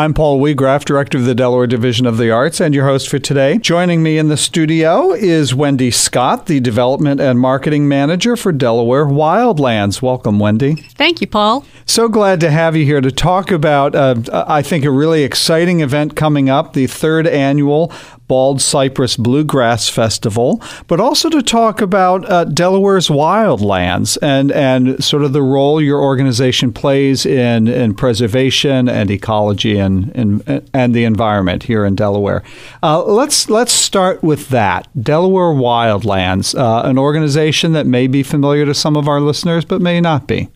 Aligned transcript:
I'm 0.00 0.14
Paul 0.14 0.40
Weagraff, 0.40 0.86
Director 0.86 1.18
of 1.18 1.26
the 1.26 1.34
Delaware 1.34 1.66
Division 1.66 2.06
of 2.06 2.16
the 2.16 2.30
Arts, 2.30 2.58
and 2.58 2.74
your 2.74 2.86
host 2.86 3.10
for 3.10 3.18
today. 3.18 3.58
Joining 3.58 4.02
me 4.02 4.16
in 4.16 4.28
the 4.28 4.36
studio 4.38 5.12
is 5.12 5.54
Wendy 5.54 5.90
Scott, 5.90 6.46
the 6.46 6.58
Development 6.58 7.20
and 7.20 7.38
Marketing 7.38 7.86
Manager 7.86 8.34
for 8.34 8.50
Delaware 8.50 9.04
Wild 9.04 9.60
Lands. 9.60 10.00
Welcome, 10.00 10.38
Wendy. 10.38 10.76
Thank 10.76 11.20
you, 11.20 11.26
Paul. 11.26 11.66
So 11.84 12.08
glad 12.08 12.40
to 12.40 12.50
have 12.50 12.74
you 12.76 12.86
here 12.86 13.02
to 13.02 13.12
talk 13.12 13.50
about, 13.50 13.94
uh, 13.94 14.14
I 14.32 14.62
think, 14.62 14.86
a 14.86 14.90
really 14.90 15.22
exciting 15.22 15.80
event 15.80 16.16
coming 16.16 16.48
up, 16.48 16.72
the 16.72 16.86
third 16.86 17.26
annual 17.26 17.92
Baldcypress 18.30 19.18
Bluegrass 19.18 19.88
Festival, 19.88 20.62
but 20.86 21.00
also 21.00 21.28
to 21.28 21.42
talk 21.42 21.80
about 21.80 22.30
uh, 22.30 22.44
Delaware's 22.44 23.08
wildlands 23.08 24.16
and, 24.22 24.52
and 24.52 25.02
sort 25.02 25.24
of 25.24 25.32
the 25.32 25.42
role 25.42 25.80
your 25.80 26.00
organization 26.00 26.72
plays 26.72 27.26
in, 27.26 27.66
in 27.66 27.92
preservation 27.92 28.88
and 28.88 29.10
ecology 29.10 29.78
and, 29.78 30.12
and, 30.14 30.70
and 30.72 30.94
the 30.94 31.02
environment 31.02 31.64
here 31.64 31.84
in 31.84 31.96
Delaware. 31.96 32.44
Uh, 32.84 33.02
let's, 33.02 33.50
let's 33.50 33.72
start 33.72 34.22
with 34.22 34.48
that. 34.50 34.86
Delaware 35.02 35.52
Wild 35.52 36.04
Lands, 36.04 36.54
uh, 36.54 36.82
an 36.84 36.98
organization 36.98 37.72
that 37.72 37.86
may 37.86 38.06
be 38.06 38.22
familiar 38.22 38.64
to 38.64 38.74
some 38.74 38.96
of 38.96 39.08
our 39.08 39.20
listeners, 39.20 39.64
but 39.64 39.82
may 39.82 40.00
not 40.00 40.28
be. 40.28 40.48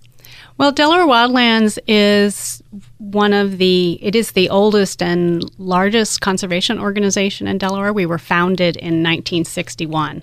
Well, 0.56 0.70
Delaware 0.70 1.04
Wild 1.04 1.32
Lands 1.32 1.80
is 1.88 2.62
one 2.98 3.32
of 3.32 3.58
the 3.58 3.98
it 4.00 4.14
is 4.14 4.32
the 4.32 4.48
oldest 4.50 5.02
and 5.02 5.42
largest 5.58 6.20
conservation 6.20 6.78
organization 6.78 7.48
in 7.48 7.58
Delaware. 7.58 7.92
We 7.92 8.06
were 8.06 8.18
founded 8.18 8.76
in 8.76 9.02
1961, 9.02 10.22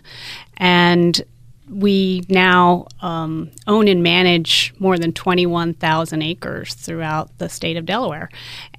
and 0.55 1.21
we 1.69 2.23
now 2.29 2.87
um, 3.01 3.51
own 3.67 3.89
and 3.89 4.03
manage 4.03 4.73
more 4.79 4.97
than 4.97 5.11
21,000 5.11 6.21
acres 6.21 6.75
throughout 6.75 7.37
the 7.37 7.49
state 7.49 7.75
of 7.75 7.85
Delaware, 7.85 8.29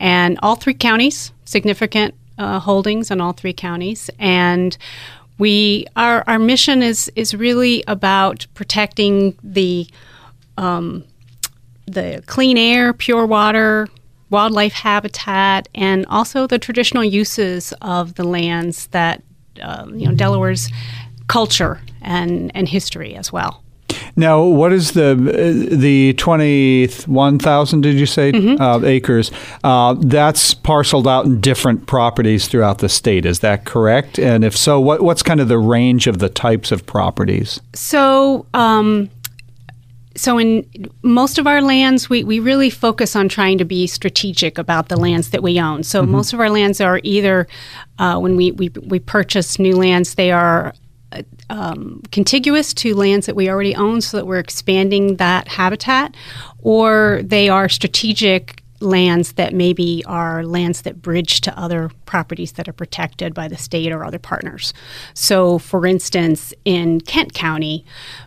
and 0.00 0.39
all 0.42 0.56
three 0.56 0.75
counties 0.75 1.33
significant 1.45 2.14
uh, 2.39 2.61
holdings 2.61 3.11
in 3.11 3.20
all 3.20 3.34
three 3.34 3.53
counties, 3.53 4.09
and 4.19 4.78
we 5.37 5.84
our 5.97 6.25
our 6.27 6.39
mission 6.39 6.83
is 6.83 7.12
is 7.14 7.34
really 7.34 7.84
about 7.87 8.47
protecting 8.55 9.37
the 9.42 9.87
um, 10.56 11.05
the 11.92 12.22
clean 12.26 12.58
air, 12.58 12.92
pure 12.92 13.26
water, 13.26 13.88
wildlife 14.30 14.72
habitat, 14.72 15.68
and 15.74 16.06
also 16.06 16.46
the 16.46 16.58
traditional 16.58 17.04
uses 17.04 17.72
of 17.82 18.14
the 18.14 18.24
lands 18.24 18.86
that 18.88 19.22
uh, 19.62 19.86
you 19.92 20.08
know 20.08 20.14
Delaware's 20.14 20.70
culture 21.28 21.80
and 22.00 22.50
and 22.54 22.68
history 22.68 23.14
as 23.14 23.32
well. 23.32 23.62
Now, 24.16 24.42
what 24.42 24.72
is 24.72 24.92
the 24.92 25.14
the 25.70 26.14
twenty 26.14 26.86
one 27.06 27.38
thousand? 27.38 27.82
Did 27.82 27.96
you 27.96 28.06
say 28.06 28.32
mm-hmm. 28.32 28.60
uh, 28.60 28.86
acres? 28.86 29.30
Uh, 29.64 29.94
that's 29.98 30.54
parceled 30.54 31.08
out 31.08 31.24
in 31.24 31.40
different 31.40 31.86
properties 31.86 32.48
throughout 32.48 32.78
the 32.78 32.88
state. 32.88 33.24
Is 33.24 33.40
that 33.40 33.64
correct? 33.64 34.18
And 34.18 34.44
if 34.44 34.56
so, 34.56 34.80
what 34.80 35.02
what's 35.02 35.22
kind 35.22 35.40
of 35.40 35.48
the 35.48 35.58
range 35.58 36.06
of 36.06 36.18
the 36.18 36.28
types 36.28 36.72
of 36.72 36.86
properties? 36.86 37.60
So. 37.74 38.46
Um, 38.54 39.10
so 40.16 40.38
in 40.38 40.66
most 41.02 41.38
of 41.38 41.46
our 41.46 41.62
lands 41.62 42.08
we, 42.08 42.24
we 42.24 42.38
really 42.38 42.70
focus 42.70 43.16
on 43.16 43.28
trying 43.28 43.58
to 43.58 43.64
be 43.64 43.86
strategic 43.86 44.58
about 44.58 44.88
the 44.88 44.96
lands 44.96 45.30
that 45.30 45.42
we 45.42 45.60
own 45.60 45.82
so 45.82 46.02
mm-hmm. 46.02 46.12
most 46.12 46.32
of 46.32 46.41
our 46.41 46.50
lands 46.50 46.80
are 46.80 47.00
either 47.02 47.46
uh, 47.98 48.19
when 48.19 48.36
we, 48.36 48.52
we, 48.52 48.69
we 48.86 48.98
purchase 48.98 49.58
new 49.58 49.77
lands 49.77 50.14
they 50.14 50.30
are 50.30 50.74
uh, 51.12 51.22
um, 51.50 52.02
contiguous 52.10 52.72
to 52.72 52.94
lands 52.94 53.27
that 53.27 53.36
we 53.36 53.48
already 53.50 53.74
own 53.74 54.00
so 54.00 54.16
that 54.16 54.27
we're 54.27 54.38
expanding 54.38 55.16
that 55.16 55.48
habitat 55.48 56.14
or 56.60 57.20
they 57.24 57.48
are 57.48 57.69
strategic 57.69 58.62
lands 58.82 59.32
that 59.34 59.54
maybe 59.54 60.04
are 60.06 60.44
lands 60.44 60.82
that 60.82 61.00
bridge 61.00 61.41
to 61.42 61.58
other 61.58 61.91
properties 62.04 62.52
that 62.52 62.69
are 62.69 62.72
protected 62.72 63.32
by 63.32 63.48
the 63.48 63.56
state 63.56 63.92
or 63.92 64.04
other 64.04 64.19
partners. 64.19 64.74
So, 65.14 65.58
for 65.58 65.86
instance, 65.86 66.52
in 66.64 67.00
Kent 67.00 67.32
County, 67.32 67.84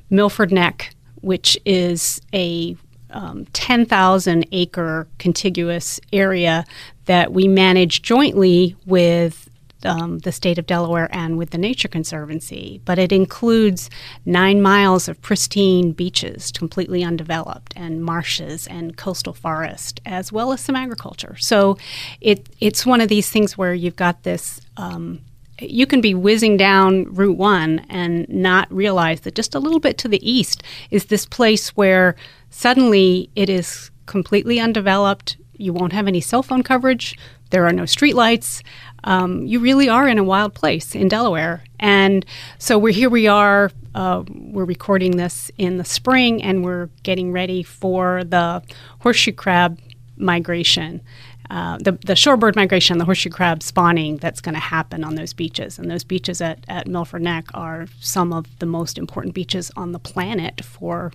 Milford 0.09 0.51
Neck 0.51 0.94
which 1.25 1.57
is 1.65 2.21
a 2.33 2.77
um, 3.09 3.45
10,000 3.53 4.45
acre 4.51 5.07
contiguous 5.17 5.99
area 6.13 6.65
that 7.05 7.33
we 7.33 7.47
manage 7.47 8.03
jointly 8.03 8.75
with 8.85 9.49
um, 9.83 10.19
the 10.19 10.31
state 10.31 10.59
of 10.59 10.67
Delaware 10.67 11.09
and 11.11 11.37
with 11.37 11.49
the 11.49 11.57
Nature 11.57 11.87
Conservancy. 11.87 12.79
But 12.85 12.99
it 12.99 13.11
includes 13.11 13.89
nine 14.25 14.61
miles 14.61 15.07
of 15.07 15.19
pristine 15.23 15.93
beaches, 15.93 16.51
completely 16.51 17.03
undeveloped, 17.03 17.73
and 17.75 18.03
marshes 18.03 18.67
and 18.67 18.95
coastal 18.95 19.33
forest, 19.33 20.01
as 20.05 20.31
well 20.31 20.51
as 20.51 20.61
some 20.61 20.75
agriculture. 20.75 21.35
So 21.39 21.77
it, 22.21 22.49
it's 22.59 22.85
one 22.85 23.01
of 23.01 23.09
these 23.09 23.31
things 23.31 23.57
where 23.57 23.73
you've 23.73 23.95
got 23.95 24.21
this. 24.21 24.61
Um, 24.77 25.21
you 25.59 25.85
can 25.85 26.01
be 26.01 26.13
whizzing 26.13 26.57
down 26.57 27.05
Route 27.13 27.37
1 27.37 27.85
and 27.89 28.27
not 28.27 28.71
realize 28.73 29.21
that 29.21 29.35
just 29.35 29.55
a 29.55 29.59
little 29.59 29.79
bit 29.79 29.97
to 29.99 30.07
the 30.07 30.29
east 30.29 30.63
is 30.91 31.05
this 31.05 31.25
place 31.25 31.69
where 31.69 32.15
suddenly 32.49 33.29
it 33.35 33.49
is 33.49 33.91
completely 34.05 34.59
undeveloped. 34.59 35.37
You 35.57 35.73
won't 35.73 35.93
have 35.93 36.07
any 36.07 36.21
cell 36.21 36.43
phone 36.43 36.63
coverage. 36.63 37.17
There 37.51 37.65
are 37.65 37.73
no 37.73 37.83
streetlights. 37.83 38.63
Um, 39.05 39.45
you 39.45 39.59
really 39.59 39.87
are 39.87 40.07
in 40.07 40.17
a 40.17 40.23
wild 40.23 40.53
place 40.53 40.95
in 40.95 41.07
Delaware. 41.07 41.63
And 41.79 42.25
so 42.57 42.77
we're 42.77 42.93
here 42.93 43.09
we 43.09 43.27
are. 43.27 43.71
Uh, 43.93 44.23
we're 44.29 44.65
recording 44.65 45.15
this 45.15 45.51
in 45.57 45.77
the 45.77 45.85
spring 45.85 46.43
and 46.43 46.65
we're 46.65 46.89
getting 47.03 47.31
ready 47.31 47.63
for 47.63 48.23
the 48.25 48.61
horseshoe 48.99 49.31
crab 49.31 49.79
migration. 50.17 51.01
Uh, 51.49 51.77
the, 51.77 51.91
the 51.91 52.13
shorebird 52.13 52.55
migration, 52.55 52.97
the 52.97 53.05
horseshoe 53.05 53.29
crab 53.29 53.61
spawning 53.61 54.17
that's 54.17 54.41
going 54.41 54.55
to 54.55 54.59
happen 54.59 55.03
on 55.03 55.15
those 55.15 55.33
beaches. 55.33 55.77
And 55.77 55.89
those 55.89 56.03
beaches 56.03 56.41
at, 56.41 56.63
at 56.67 56.87
Milford 56.87 57.21
Neck 57.21 57.45
are 57.53 57.87
some 57.99 58.33
of 58.33 58.45
the 58.59 58.65
most 58.65 58.97
important 58.97 59.33
beaches 59.33 59.71
on 59.75 59.91
the 59.91 59.99
planet 59.99 60.63
for 60.63 61.11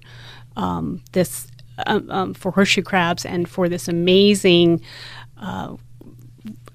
um, 0.56 1.02
this 1.12 1.48
um, 1.86 2.10
um, 2.10 2.34
for 2.34 2.50
horseshoe 2.50 2.82
crabs 2.82 3.24
and 3.24 3.48
for 3.48 3.68
this 3.68 3.88
amazing 3.88 4.82
uh, 5.38 5.76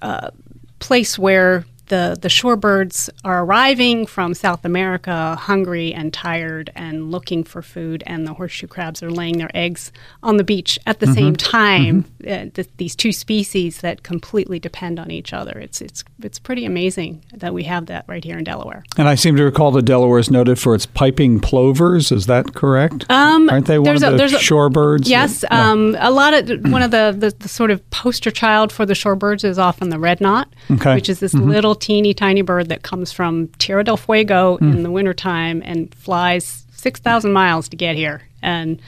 uh, 0.02 0.30
place 0.78 1.18
where 1.18 1.64
the, 1.88 2.16
the 2.20 2.28
shorebirds 2.28 3.08
are 3.24 3.44
arriving 3.44 4.06
from 4.06 4.34
South 4.34 4.64
America 4.64 5.36
hungry 5.36 5.92
and 5.92 6.12
tired 6.12 6.70
and 6.74 7.10
looking 7.10 7.44
for 7.44 7.62
food, 7.62 8.02
and 8.06 8.26
the 8.26 8.34
horseshoe 8.34 8.66
crabs 8.66 9.02
are 9.02 9.10
laying 9.10 9.38
their 9.38 9.50
eggs 9.54 9.92
on 10.22 10.36
the 10.36 10.44
beach 10.44 10.78
at 10.86 11.00
the 11.00 11.06
mm-hmm. 11.06 11.14
same 11.14 11.36
time. 11.36 12.04
Mm-hmm. 12.22 12.48
Uh, 12.48 12.50
th- 12.52 12.68
these 12.76 12.96
two 12.96 13.12
species 13.12 13.80
that 13.80 14.02
completely 14.02 14.58
depend 14.58 14.98
on 14.98 15.10
each 15.10 15.32
other. 15.32 15.58
It's, 15.58 15.80
it's, 15.80 16.02
it's 16.22 16.38
pretty 16.38 16.64
amazing 16.64 17.24
that 17.32 17.54
we 17.54 17.64
have 17.64 17.86
that 17.86 18.04
right 18.08 18.24
here 18.24 18.36
in 18.36 18.44
Delaware. 18.44 18.84
And 18.96 19.08
I 19.08 19.14
seem 19.14 19.36
to 19.36 19.44
recall 19.44 19.70
that 19.72 19.84
Delaware 19.84 20.18
is 20.18 20.30
noted 20.30 20.58
for 20.58 20.74
its 20.74 20.86
piping 20.86 21.40
plovers. 21.40 22.10
Is 22.10 22.26
that 22.26 22.54
correct? 22.54 23.06
Um, 23.10 23.48
Aren't 23.48 23.66
they 23.66 23.78
one 23.78 23.94
of 23.94 24.00
the 24.00 24.08
shorebirds? 24.08 25.08
Yes. 25.08 25.44
Yeah. 25.44 25.70
um, 25.70 25.96
a 25.98 26.10
lot 26.10 26.34
of 26.34 26.48
one 26.72 26.82
of 26.82 26.90
the, 26.90 27.14
the, 27.16 27.30
the, 27.38 27.48
sort 27.48 27.70
of 27.70 27.88
poster 27.90 28.30
child 28.30 28.72
for 28.72 28.84
the 28.84 28.94
shorebirds 28.94 29.44
is 29.44 29.58
often 29.58 29.90
the 29.90 29.98
red 29.98 30.20
knot, 30.20 30.52
okay. 30.70 30.94
which 30.94 31.08
is 31.08 31.20
this 31.20 31.34
mm-hmm. 31.34 31.48
little 31.48 31.75
teeny 31.76 32.14
tiny 32.14 32.42
bird 32.42 32.68
that 32.68 32.82
comes 32.82 33.12
from 33.12 33.48
Tierra 33.58 33.84
del 33.84 33.96
Fuego 33.96 34.58
mm. 34.58 34.72
in 34.72 34.82
the 34.82 34.90
wintertime 34.90 35.62
and 35.64 35.94
flies 35.94 36.64
6,000 36.72 37.32
miles 37.32 37.68
to 37.68 37.76
get 37.76 37.96
here. 37.96 38.22
And 38.42 38.80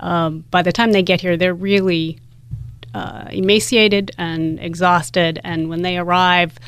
um, 0.00 0.44
by 0.50 0.62
the 0.62 0.72
time 0.72 0.92
they 0.92 1.02
get 1.02 1.20
here, 1.20 1.36
they're 1.36 1.54
really 1.54 2.18
uh, 2.94 3.26
emaciated 3.30 4.12
and 4.18 4.58
exhausted. 4.60 5.40
And 5.44 5.68
when 5.68 5.82
they 5.82 5.98
arrive, 5.98 6.58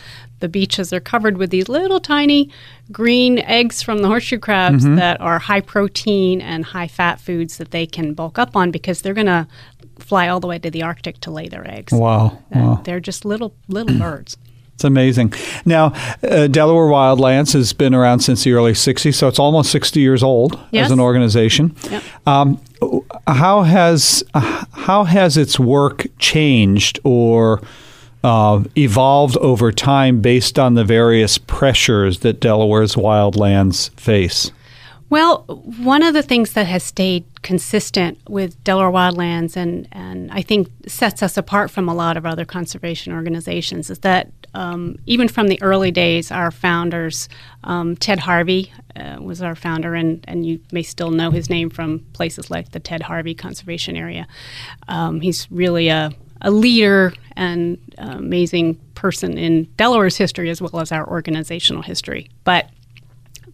the 0.40 0.48
beaches 0.48 0.92
are 0.92 1.00
covered 1.00 1.38
with 1.38 1.50
these 1.50 1.68
little 1.68 2.00
tiny 2.00 2.50
green 2.90 3.38
eggs 3.38 3.80
from 3.80 3.98
the 3.98 4.08
horseshoe 4.08 4.38
crabs 4.38 4.84
mm-hmm. 4.84 4.96
that 4.96 5.20
are 5.20 5.38
high 5.38 5.60
protein 5.60 6.40
and 6.40 6.64
high 6.64 6.88
fat 6.88 7.20
foods 7.20 7.58
that 7.58 7.70
they 7.70 7.86
can 7.86 8.12
bulk 8.12 8.38
up 8.38 8.56
on 8.56 8.70
because 8.70 9.02
they're 9.02 9.14
going 9.14 9.26
to 9.26 9.46
fly 10.00 10.28
all 10.28 10.40
the 10.40 10.48
way 10.48 10.58
to 10.58 10.70
the 10.70 10.82
Arctic 10.82 11.18
to 11.20 11.30
lay 11.30 11.48
their 11.48 11.68
eggs. 11.70 11.92
Wow. 11.92 12.42
wow. 12.50 12.82
They're 12.84 13.00
just 13.00 13.24
little 13.24 13.54
little 13.68 13.96
birds. 13.98 14.36
It's 14.74 14.84
amazing. 14.84 15.34
Now, 15.64 15.92
uh, 16.22 16.46
Delaware 16.48 16.86
Wild 16.86 17.20
Lands 17.20 17.52
has 17.52 17.72
been 17.72 17.94
around 17.94 18.20
since 18.20 18.44
the 18.44 18.52
early 18.52 18.72
60s, 18.72 19.14
so 19.14 19.28
it's 19.28 19.38
almost 19.38 19.70
60 19.70 20.00
years 20.00 20.22
old 20.22 20.58
yes. 20.70 20.86
as 20.86 20.90
an 20.92 21.00
organization. 21.00 21.76
Yep. 21.90 22.02
Um, 22.26 22.60
how 23.26 23.62
has 23.62 24.24
how 24.32 25.04
has 25.04 25.36
its 25.36 25.58
work 25.58 26.06
changed 26.18 26.98
or 27.04 27.62
uh, 28.24 28.64
evolved 28.76 29.36
over 29.38 29.70
time 29.72 30.20
based 30.20 30.58
on 30.58 30.74
the 30.74 30.84
various 30.84 31.38
pressures 31.38 32.20
that 32.20 32.40
Delaware's 32.40 32.94
wildlands 32.94 33.90
face? 34.00 34.50
Well, 35.12 35.42
one 35.82 36.02
of 36.02 36.14
the 36.14 36.22
things 36.22 36.54
that 36.54 36.64
has 36.68 36.82
stayed 36.82 37.26
consistent 37.42 38.18
with 38.30 38.64
Delaware 38.64 38.90
Wild 38.90 39.18
Lands 39.18 39.58
and, 39.58 39.86
and 39.92 40.32
I 40.32 40.40
think 40.40 40.68
sets 40.86 41.22
us 41.22 41.36
apart 41.36 41.70
from 41.70 41.86
a 41.86 41.94
lot 41.94 42.16
of 42.16 42.24
other 42.24 42.46
conservation 42.46 43.12
organizations 43.12 43.90
is 43.90 43.98
that 43.98 44.32
um, 44.54 44.96
even 45.04 45.28
from 45.28 45.48
the 45.48 45.60
early 45.60 45.90
days, 45.90 46.30
our 46.30 46.50
founders, 46.50 47.28
um, 47.62 47.94
Ted 47.94 48.20
Harvey 48.20 48.72
uh, 48.96 49.18
was 49.20 49.42
our 49.42 49.54
founder, 49.54 49.94
and, 49.94 50.24
and 50.26 50.46
you 50.46 50.60
may 50.72 50.82
still 50.82 51.10
know 51.10 51.30
his 51.30 51.50
name 51.50 51.68
from 51.68 51.98
places 52.14 52.50
like 52.50 52.70
the 52.70 52.80
Ted 52.80 53.02
Harvey 53.02 53.34
Conservation 53.34 53.98
Area. 53.98 54.26
Um, 54.88 55.20
he's 55.20 55.46
really 55.50 55.88
a, 55.88 56.10
a 56.40 56.50
leader 56.50 57.12
and 57.36 57.76
uh, 57.98 58.14
amazing 58.16 58.76
person 58.94 59.36
in 59.36 59.64
Delaware's 59.76 60.16
history 60.16 60.48
as 60.48 60.62
well 60.62 60.80
as 60.80 60.90
our 60.90 61.06
organizational 61.06 61.82
history. 61.82 62.30
But 62.44 62.70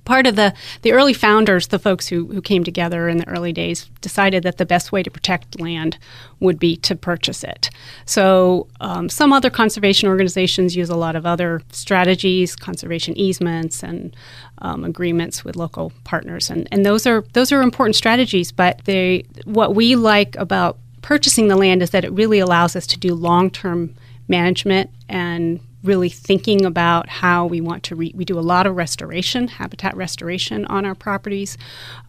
part 0.09 0.27
of 0.27 0.37
the, 0.37 0.55
the 0.81 0.93
early 0.93 1.13
founders, 1.13 1.67
the 1.67 1.79
folks 1.79 2.09
who, 2.09 2.27
who 2.29 2.41
came 2.41 2.65
together 2.65 3.11
in 3.11 3.19
the 3.19 3.29
early 3.29 3.53
days, 3.53 3.91
decided 4.01 4.43
that 4.43 4.57
the 4.57 4.65
best 4.65 4.91
way 4.91 5.03
to 5.03 5.11
protect 5.11 5.61
land 5.61 5.99
would 6.41 6.59
be 6.59 6.77
to 6.77 6.97
purchase 6.97 7.45
it. 7.45 7.69
So 8.07 8.67
um, 8.81 9.11
some 9.11 9.35
other 9.35 9.51
conservation 9.51 10.09
organizations 10.09 10.75
use 10.75 10.89
a 10.89 10.97
lot 10.97 11.15
of 11.15 11.27
other 11.27 11.61
strategies, 11.73 12.57
conservation 12.57 13.17
easements 13.19 13.83
and 13.83 14.17
um, 14.63 14.83
agreements 14.83 15.45
with 15.45 15.57
local 15.57 15.93
partners, 16.05 16.49
and, 16.49 16.67
and 16.73 16.87
those 16.87 17.07
are 17.07 17.23
those 17.35 17.53
are 17.53 17.61
important 17.61 17.95
strategies. 17.95 18.51
But 18.51 18.81
they 18.87 19.25
what 19.45 19.75
we 19.75 19.95
like 19.95 20.35
about 20.37 20.79
purchasing 21.03 21.49
the 21.49 21.57
land 21.57 21.83
is 21.83 21.91
that 21.91 22.05
it 22.05 22.13
really 22.13 22.39
allows 22.39 22.75
us 22.75 22.87
to 22.87 22.99
do 22.99 23.15
long 23.15 23.51
term 23.51 23.95
management 24.27 24.91
and 25.09 25.61
really 25.83 26.09
thinking 26.09 26.65
about 26.65 27.09
how 27.09 27.47
we 27.47 27.61
want 27.61 27.83
to 27.85 27.95
re- 27.95 28.13
we 28.15 28.25
do 28.25 28.39
a 28.39 28.41
lot 28.41 28.67
of 28.67 28.77
restoration 28.77 29.49
habitat 29.49 29.97
restoration 29.97 30.65
on 30.67 30.85
our 30.85 30.95
properties. 30.95 31.57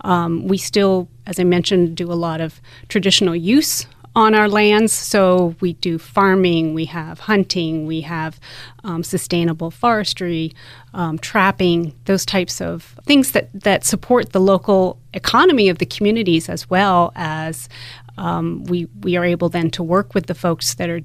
Um, 0.02 0.48
we 0.48 0.58
still 0.58 1.08
as 1.28 1.40
i 1.40 1.44
mentioned 1.44 1.96
do 1.96 2.12
a 2.12 2.16
lot 2.16 2.42
of 2.42 2.62
traditional 2.88 3.36
use 3.36 3.86
on 4.16 4.34
our 4.34 4.50
lands. 4.50 4.92
So 4.92 5.56
we 5.60 5.74
do 5.74 5.98
farming 6.00 6.74
we 6.74 6.86
have 6.86 7.20
hunting 7.20 7.86
we 7.86 8.02
have 8.02 8.40
um, 8.84 9.04
sustainable 9.04 9.72
forestry 9.72 10.54
um, 10.94 11.20
trapping 11.20 11.94
those 12.06 12.26
types 12.26 12.60
of 12.60 12.96
things 13.06 13.32
that, 13.32 13.50
that 13.54 13.86
support 13.86 14.32
the 14.32 14.42
local 14.42 15.00
economy 15.14 15.70
of 15.70 15.78
the 15.78 15.86
communities 15.86 16.50
as 16.50 16.70
well 16.70 17.12
as 17.16 17.70
um, 18.18 18.66
we, 18.66 18.86
we 19.02 19.16
are 19.16 19.24
able 19.24 19.48
then 19.48 19.72
to 19.72 19.84
work 19.84 20.14
with 20.14 20.26
the 20.26 20.36
folks 20.36 20.76
that 20.76 20.90
are 20.90 21.02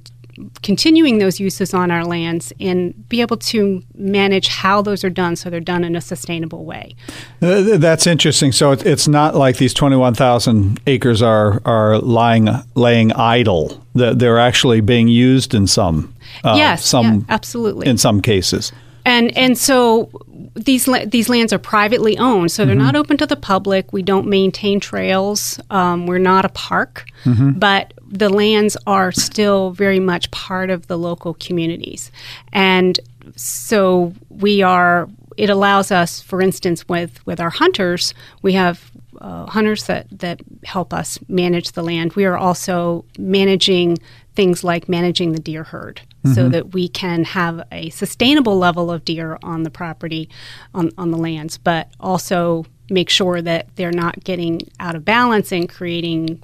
continuing 0.63 1.19
those 1.19 1.41
uses 1.41 1.75
on 1.75 1.91
our 1.91 2.05
lands 2.05 2.53
and 2.61 3.09
be 3.09 3.21
able 3.21 3.37
to 3.37 3.83
manage 3.95 4.49
how 4.49 4.83
those 4.83 5.05
are 5.05 5.11
done 5.11 5.37
so 5.37 5.51
they're 5.51 5.61
done 5.61 5.85
in 5.85 5.97
a 5.97 6.01
sustainable 6.01 6.65
way. 6.65 6.95
Uh, 7.43 7.77
that's 7.77 8.07
interesting. 8.07 8.53
So 8.53 8.73
it's 8.73 9.09
not 9.09 9.35
like 9.35 9.59
these 9.59 9.75
21,000 9.75 10.81
acres 10.87 11.23
are, 11.23 11.61
are 11.65 11.99
lying, 11.99 12.49
laying 12.75 13.13
idle. 13.13 13.85
They're 13.95 14.39
actually 14.39 14.81
being 14.81 15.09
used 15.09 15.55
in 15.55 15.67
some. 15.67 16.15
Uh, 16.43 16.55
yes, 16.57 16.85
some, 16.85 17.07
yeah, 17.07 17.21
absolutely. 17.29 17.87
In 17.87 17.97
some 17.97 18.21
cases. 18.21 18.73
And 19.07 19.37
and 19.37 19.59
so 19.59 20.11
these 20.55 20.89
these 21.07 21.29
lands 21.29 21.53
are 21.53 21.59
privately 21.59 22.17
owned, 22.17 22.53
so 22.53 22.65
they're 22.65 22.75
mm-hmm. 22.75 22.85
not 22.85 22.97
open 22.97 23.17
to 23.19 23.27
the 23.27 23.37
public. 23.37 23.93
We 23.93 24.03
don't 24.03 24.27
maintain 24.27 24.81
trails. 24.81 25.61
Um, 25.71 26.07
we're 26.07 26.19
not 26.19 26.45
a 26.45 26.49
park, 26.49 27.07
mm-hmm. 27.25 27.59
but 27.59 27.93
the 28.15 28.29
lands 28.29 28.77
are 28.87 29.11
still 29.13 29.73
very 29.73 30.01
much 30.01 30.31
part 30.31 30.71
of 30.71 30.87
the 30.87 30.97
local 30.97 31.35
communities, 31.35 32.11
and 32.53 32.99
so 33.37 34.13
we 34.29 34.63
are. 34.63 35.09
It 35.37 35.51
allows 35.51 35.91
us, 35.91 36.21
for 36.21 36.41
instance, 36.41 36.89
with 36.89 37.25
with 37.27 37.41
our 37.41 37.51
hunters, 37.51 38.15
we 38.43 38.53
have 38.53 38.93
uh, 39.21 39.47
hunters 39.47 39.87
that, 39.87 40.07
that 40.11 40.41
help 40.65 40.93
us 40.93 41.19
manage 41.29 41.73
the 41.73 41.83
land. 41.83 42.15
We 42.15 42.25
are 42.25 42.37
also 42.37 43.05
managing 43.19 43.99
things 44.35 44.65
like 44.65 44.89
managing 44.89 45.33
the 45.33 45.39
deer 45.39 45.65
herd 45.65 46.01
mm-hmm. 46.25 46.35
so 46.35 46.49
that 46.49 46.73
we 46.73 46.89
can 46.89 47.25
have 47.25 47.67
a 47.71 47.91
sustainable 47.91 48.59
level 48.59 48.91
of 48.91 49.05
deer 49.05 49.39
on 49.43 49.63
the 49.63 49.71
property, 49.71 50.29
on, 50.75 50.91
on 50.99 51.11
the 51.11 51.17
lands, 51.17 51.59
but 51.59 51.89
also 52.01 52.67
make 52.91 53.09
sure 53.09 53.41
that 53.41 53.75
they're 53.77 53.93
not 53.93 54.23
getting 54.25 54.61
out 54.81 54.95
of 54.95 55.05
balance 55.05 55.53
and 55.53 55.69
creating 55.69 56.43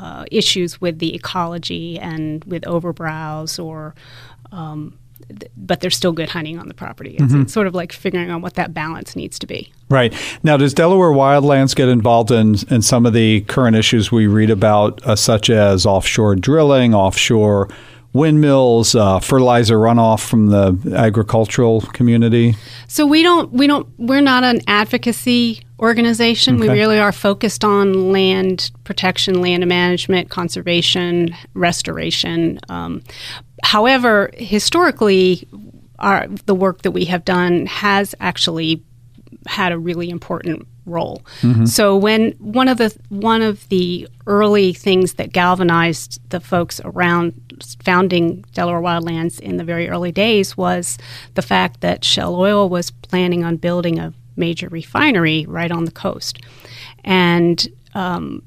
uh, 0.00 0.24
issues 0.30 0.80
with 0.80 0.98
the 0.98 1.14
ecology 1.14 1.98
and 1.98 2.44
with 2.44 2.62
overbrowse 2.64 3.58
or 3.62 3.94
um, 4.52 4.98
but 5.56 5.80
there's 5.80 5.96
still 5.96 6.12
good 6.12 6.30
hunting 6.30 6.58
on 6.58 6.68
the 6.68 6.74
property. 6.74 7.16
It's, 7.18 7.24
mm-hmm. 7.24 7.42
it's, 7.42 7.52
sort 7.52 7.66
of 7.66 7.74
like 7.74 7.92
figuring 7.92 8.30
out 8.30 8.40
what 8.40 8.54
that 8.54 8.72
balance 8.72 9.14
needs 9.14 9.38
to 9.40 9.46
be. 9.46 9.72
Right. 9.90 10.14
Now, 10.42 10.56
does 10.56 10.72
Delaware 10.72 11.12
Wild 11.12 11.44
Lands 11.44 11.74
get 11.74 11.88
involved 11.88 12.30
in, 12.30 12.56
in 12.70 12.80
some 12.80 13.04
of 13.04 13.12
the 13.12 13.42
current 13.42 13.76
issues 13.76 14.10
we 14.10 14.26
read 14.26 14.48
about, 14.48 15.04
uh, 15.04 15.16
such 15.16 15.50
as 15.50 15.84
offshore 15.84 16.34
drilling, 16.36 16.94
offshore 16.94 17.68
windmills, 18.14 18.94
uh, 18.94 19.18
fertilizer 19.18 19.76
runoff 19.76 20.26
from 20.26 20.46
the 20.46 20.94
agricultural 20.96 21.82
community? 21.82 22.54
So 22.86 23.04
we 23.04 23.22
don't 23.22 23.52
we 23.52 23.66
don't 23.66 23.86
we're 23.98 24.22
not 24.22 24.44
an 24.44 24.60
advocacy 24.66 25.60
organization. 25.80 26.56
Okay. 26.56 26.68
We 26.68 26.74
really 26.74 26.98
are 26.98 27.12
focused 27.12 27.64
on 27.64 28.12
land 28.12 28.70
protection, 28.84 29.40
land 29.40 29.66
management, 29.66 30.30
conservation, 30.30 31.34
restoration. 31.54 32.60
Um, 32.68 33.02
however, 33.62 34.30
historically, 34.34 35.46
our 35.98 36.28
the 36.46 36.54
work 36.54 36.82
that 36.82 36.92
we 36.92 37.06
have 37.06 37.24
done 37.24 37.66
has 37.66 38.14
actually 38.20 38.82
had 39.46 39.72
a 39.72 39.78
really 39.78 40.10
important 40.10 40.66
role. 40.88 41.22
Mm-hmm. 41.42 41.66
So 41.66 41.96
when 41.96 42.32
one 42.32 42.68
of 42.68 42.78
the 42.78 42.96
one 43.08 43.42
of 43.42 43.68
the 43.68 44.08
early 44.26 44.72
things 44.72 45.14
that 45.14 45.32
galvanized 45.32 46.20
the 46.30 46.40
folks 46.40 46.80
around 46.84 47.34
founding 47.82 48.44
Delaware 48.52 48.80
Wild 48.80 49.04
Lands 49.04 49.38
in 49.38 49.56
the 49.56 49.64
very 49.64 49.88
early 49.88 50.12
days 50.12 50.56
was 50.56 50.98
the 51.34 51.42
fact 51.42 51.80
that 51.80 52.04
Shell 52.04 52.34
Oil 52.34 52.68
was 52.68 52.90
planning 52.90 53.44
on 53.44 53.56
building 53.56 53.98
a 53.98 54.12
major 54.38 54.68
refinery 54.68 55.44
right 55.46 55.70
on 55.70 55.84
the 55.84 55.90
coast, 55.90 56.38
and 57.04 57.68
um, 57.94 58.42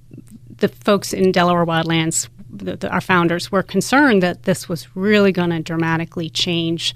the 0.58 0.70
folks 0.70 1.14
in 1.14 1.32
Delaware 1.32 1.66
Wild 1.66 1.88
Lands 1.88 2.30
the, 2.52 2.76
the, 2.76 2.90
our 2.90 3.02
founders 3.02 3.52
were 3.52 3.64
concerned 3.64 4.22
that 4.24 4.44
this 4.44 4.68
was 4.68 4.96
really 4.96 5.32
going 5.32 5.52
to 5.52 5.60
dramatically 5.62 6.30
change 6.30 6.94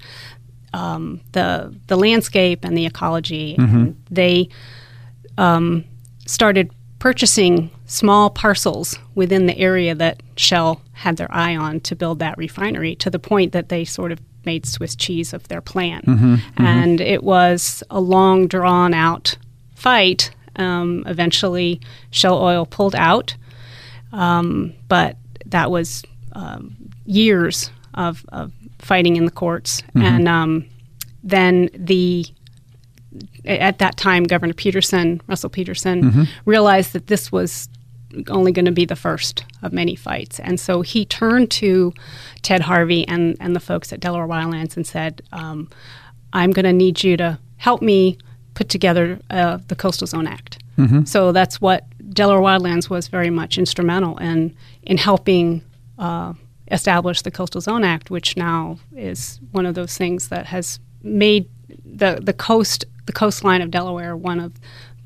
um, 0.72 1.20
the 1.32 1.74
the 1.86 1.96
landscape 1.96 2.64
and 2.64 2.76
the 2.76 2.86
ecology. 2.86 3.56
Mm-hmm. 3.58 3.76
And 3.76 4.04
they 4.10 4.48
um, 5.38 5.84
started 6.26 6.70
purchasing 6.98 7.70
small 7.86 8.30
parcels 8.30 8.98
within 9.14 9.46
the 9.46 9.56
area 9.58 9.94
that 9.94 10.22
Shell 10.36 10.82
had 10.92 11.16
their 11.16 11.32
eye 11.32 11.56
on 11.56 11.80
to 11.80 11.96
build 11.96 12.18
that 12.18 12.36
refinery 12.36 12.94
to 12.96 13.10
the 13.10 13.18
point 13.18 13.52
that 13.52 13.68
they 13.68 13.84
sort 13.84 14.12
of 14.12 14.20
made 14.46 14.64
Swiss 14.64 14.94
cheese 14.94 15.32
of 15.32 15.48
their 15.48 15.60
plan. 15.60 16.02
Mm-hmm, 16.02 16.34
mm-hmm. 16.34 16.62
And 16.64 17.00
it 17.00 17.22
was 17.22 17.82
a 17.90 18.00
long, 18.00 18.46
drawn 18.46 18.94
out 18.94 19.36
fight. 19.74 20.30
Um, 20.56 21.04
eventually, 21.06 21.80
Shell 22.10 22.42
Oil 22.42 22.64
pulled 22.64 22.94
out, 22.94 23.36
um, 24.12 24.72
but 24.88 25.16
that 25.44 25.70
was 25.70 26.02
um, 26.32 26.76
years 27.04 27.70
of, 27.94 28.24
of, 28.30 28.52
fighting 28.78 29.16
in 29.16 29.24
the 29.24 29.30
courts. 29.30 29.82
Mm-hmm. 29.82 30.02
And 30.02 30.28
um, 30.28 30.66
then 31.22 31.70
the 31.74 32.26
at 33.44 33.78
that 33.78 33.96
time, 33.96 34.24
Governor 34.24 34.54
Peterson, 34.54 35.20
Russell 35.26 35.50
Peterson, 35.50 36.02
mm-hmm. 36.02 36.22
realized 36.44 36.92
that 36.92 37.06
this 37.06 37.32
was 37.32 37.68
only 38.28 38.52
going 38.52 38.64
to 38.64 38.72
be 38.72 38.84
the 38.84 38.96
first 38.96 39.44
of 39.62 39.72
many 39.72 39.96
fights. 39.96 40.40
And 40.40 40.58
so 40.58 40.82
he 40.82 41.04
turned 41.04 41.50
to 41.52 41.92
Ted 42.42 42.62
Harvey 42.62 43.06
and, 43.08 43.36
and 43.40 43.54
the 43.54 43.60
folks 43.60 43.92
at 43.92 44.00
Delaware 44.00 44.26
Wild 44.26 44.52
Lands 44.52 44.76
and 44.76 44.86
said, 44.86 45.22
um, 45.32 45.68
I'm 46.32 46.52
going 46.52 46.64
to 46.64 46.72
need 46.72 47.02
you 47.02 47.16
to 47.16 47.38
help 47.56 47.82
me 47.82 48.18
put 48.54 48.68
together 48.68 49.18
uh, 49.30 49.58
the 49.68 49.76
Coastal 49.76 50.06
Zone 50.06 50.26
Act. 50.26 50.62
Mm-hmm. 50.78 51.04
So 51.04 51.32
that's 51.32 51.60
what 51.60 51.84
Delaware 52.10 52.40
Wild 52.40 52.62
Lands 52.62 52.88
was 52.88 53.08
very 53.08 53.30
much 53.30 53.58
instrumental 53.58 54.16
in, 54.18 54.54
in 54.82 54.96
helping 54.96 55.62
uh, 55.98 56.32
establish 56.70 57.22
the 57.22 57.30
Coastal 57.30 57.60
Zone 57.60 57.84
Act, 57.84 58.10
which 58.10 58.36
now 58.36 58.78
is 58.94 59.40
one 59.52 59.66
of 59.66 59.74
those 59.74 59.96
things 59.96 60.28
that 60.28 60.46
has 60.46 60.78
made 61.02 61.48
the, 61.84 62.18
the 62.22 62.32
coast 62.32 62.84
the 63.06 63.12
coastline 63.12 63.62
of 63.62 63.70
Delaware 63.70 64.16
one 64.16 64.40
of 64.40 64.52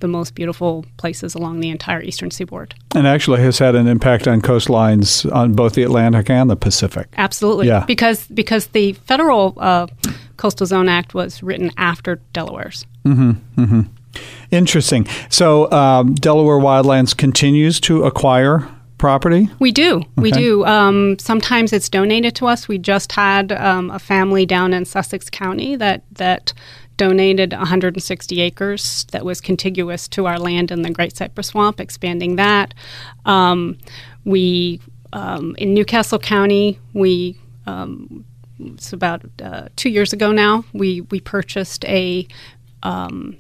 the 0.01 0.09
most 0.09 0.35
beautiful 0.35 0.85
places 0.97 1.35
along 1.35 1.61
the 1.61 1.71
entire 1.71 2.03
eastern 2.03 2.31
seaboard. 2.31 2.75
And 2.95 3.07
actually 3.07 3.41
has 3.43 3.59
had 3.59 3.75
an 3.75 3.87
impact 3.87 4.27
on 4.27 4.41
coastlines 4.41 5.31
on 5.33 5.55
both 5.55 5.75
the 5.75 5.83
Atlantic 5.83 6.29
and 6.31 6.51
the 6.51 6.57
Pacific. 6.57 7.09
Absolutely. 7.17 7.67
Yeah. 7.69 7.85
Because 7.87 8.27
because 8.29 8.67
the 8.69 8.93
federal 8.93 9.55
uh, 9.59 9.87
Coastal 10.37 10.67
Zone 10.67 10.89
Act 10.89 11.15
was 11.15 11.43
written 11.43 11.71
after 11.77 12.21
Delaware's. 12.33 12.87
Mm-hmm. 13.05 13.63
Mm-hmm. 13.63 13.81
Interesting. 14.51 15.07
So 15.29 15.71
um, 15.71 16.15
Delaware 16.15 16.59
Wild 16.59 16.87
Lands 16.87 17.15
continues 17.15 17.81
to 17.81 18.05
acquire 18.05 18.69
property? 19.01 19.49
We 19.59 19.73
do. 19.73 19.97
Okay. 19.97 20.07
We 20.17 20.31
do. 20.31 20.65
Um, 20.67 21.19
sometimes 21.19 21.73
it's 21.73 21.89
donated 21.89 22.37
to 22.37 22.47
us. 22.47 22.69
We 22.69 22.79
just 22.79 23.13
had 23.13 23.51
um, 23.51 23.91
a 23.91 23.99
family 23.99 24.47
down 24.47 24.73
in 24.73 24.85
Sussex 24.85 25.29
County 25.29 25.75
that 25.77 26.05
that 26.13 26.53
donated 27.01 27.55
160 27.55 28.43
acres 28.43 29.07
that 29.11 29.25
was 29.25 29.41
contiguous 29.41 30.07
to 30.07 30.27
our 30.27 30.39
land 30.39 30.71
in 30.71 30.83
the 30.83 30.91
Great 30.91 31.17
Cypress 31.17 31.47
Swamp, 31.47 31.81
expanding 31.81 32.37
that. 32.37 32.75
Um, 33.25 33.79
we 34.27 34.83
um, 35.15 35.57
in 35.57 35.73
New 35.73 35.87
Castle 35.87 36.19
County, 36.19 36.79
we 36.93 37.39
um, 37.67 38.27
it's 38.59 38.93
about 38.93 39.23
uh, 39.43 39.69
two 39.77 39.89
years 39.89 40.13
ago 40.13 40.31
now. 40.31 40.67
We 40.75 41.01
we 41.01 41.21
purchased 41.21 41.87
a, 41.87 42.29
um, 42.83 43.39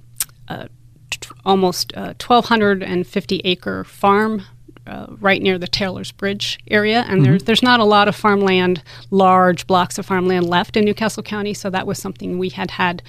a 0.48 0.70
t- 1.10 1.28
almost 1.44 1.94
uh, 1.94 2.14
1,250 2.16 3.42
acre 3.44 3.84
farm 3.84 4.42
uh, 4.86 5.06
right 5.20 5.42
near 5.42 5.58
the 5.58 5.68
Taylor's 5.68 6.12
Bridge 6.12 6.58
area, 6.68 7.04
and 7.06 7.26
there's 7.26 7.44
there's 7.44 7.62
not 7.62 7.78
a 7.78 7.84
lot 7.84 8.08
of 8.08 8.16
farmland, 8.16 8.82
large 9.10 9.66
blocks 9.66 9.98
of 9.98 10.06
farmland 10.06 10.48
left 10.48 10.78
in 10.78 10.84
New 10.84 10.94
Castle 10.94 11.22
County. 11.22 11.52
So 11.52 11.68
that 11.68 11.86
was 11.86 11.98
something 11.98 12.38
we 12.38 12.48
had 12.48 12.70
had 12.72 13.02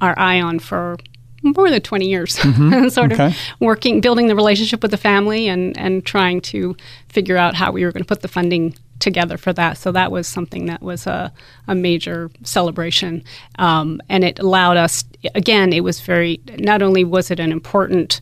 our 0.00 0.18
eye 0.18 0.40
on 0.40 0.58
for 0.58 0.96
more 1.42 1.70
than 1.70 1.80
20 1.80 2.08
years, 2.08 2.34
sort 2.92 3.12
Okay. 3.12 3.26
of 3.26 3.36
working, 3.60 4.00
building 4.00 4.26
the 4.26 4.34
relationship 4.34 4.82
with 4.82 4.90
the 4.90 4.96
family 4.96 5.48
and, 5.48 5.76
and 5.78 6.04
trying 6.04 6.40
to 6.40 6.76
figure 7.08 7.36
out 7.36 7.54
how 7.54 7.70
we 7.70 7.84
were 7.84 7.92
going 7.92 8.02
to 8.02 8.06
put 8.08 8.22
the 8.22 8.28
funding 8.28 8.74
together 8.98 9.36
for 9.36 9.52
that. 9.52 9.76
So 9.78 9.92
that 9.92 10.10
was 10.10 10.26
something 10.26 10.66
that 10.66 10.82
was 10.82 11.06
a, 11.06 11.32
a 11.68 11.74
major 11.74 12.30
celebration. 12.42 13.22
Um, 13.58 14.00
and 14.08 14.24
it 14.24 14.38
allowed 14.38 14.76
us, 14.76 15.04
again, 15.34 15.72
it 15.72 15.84
was 15.84 16.00
very, 16.00 16.40
not 16.58 16.82
only 16.82 17.04
was 17.04 17.30
it 17.30 17.38
an 17.38 17.52
important 17.52 18.20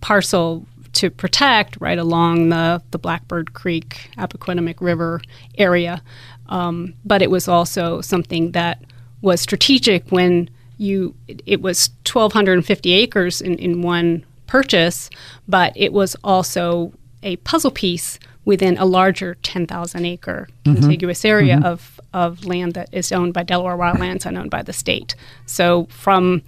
parcel 0.00 0.66
to 0.94 1.10
protect 1.10 1.76
right 1.80 1.98
along 1.98 2.50
the, 2.50 2.82
the 2.90 2.98
Blackbird 2.98 3.54
Creek, 3.54 4.10
Appoquinimink 4.18 4.80
River 4.80 5.20
area, 5.56 6.02
um, 6.48 6.94
but 7.04 7.22
it 7.22 7.30
was 7.30 7.48
also 7.48 8.00
something 8.00 8.52
that 8.52 8.82
was 9.22 9.40
strategic 9.40 10.10
when 10.10 10.50
you 10.76 11.14
it, 11.28 11.60
was 11.60 11.90
1,250 12.10 12.92
acres 12.92 13.40
in, 13.40 13.56
in 13.58 13.82
one 13.82 14.24
purchase, 14.46 15.10
but 15.48 15.72
it 15.76 15.92
was 15.92 16.16
also 16.24 16.92
a 17.22 17.36
puzzle 17.36 17.70
piece 17.70 18.18
within 18.44 18.76
a 18.76 18.84
larger 18.84 19.36
10,000 19.36 20.04
acre 20.04 20.48
contiguous 20.64 21.24
area 21.24 21.60
of, 21.64 21.98
of 22.12 22.44
land 22.44 22.74
that 22.74 22.88
is 22.92 23.10
owned 23.10 23.32
by 23.32 23.42
Delaware 23.42 23.76
Wild 23.76 23.98
Lands 23.98 24.26
and 24.26 24.36
owned 24.36 24.50
by 24.50 24.62
the 24.62 24.72
state. 24.72 25.14
So 25.46 25.86
from 25.86 26.42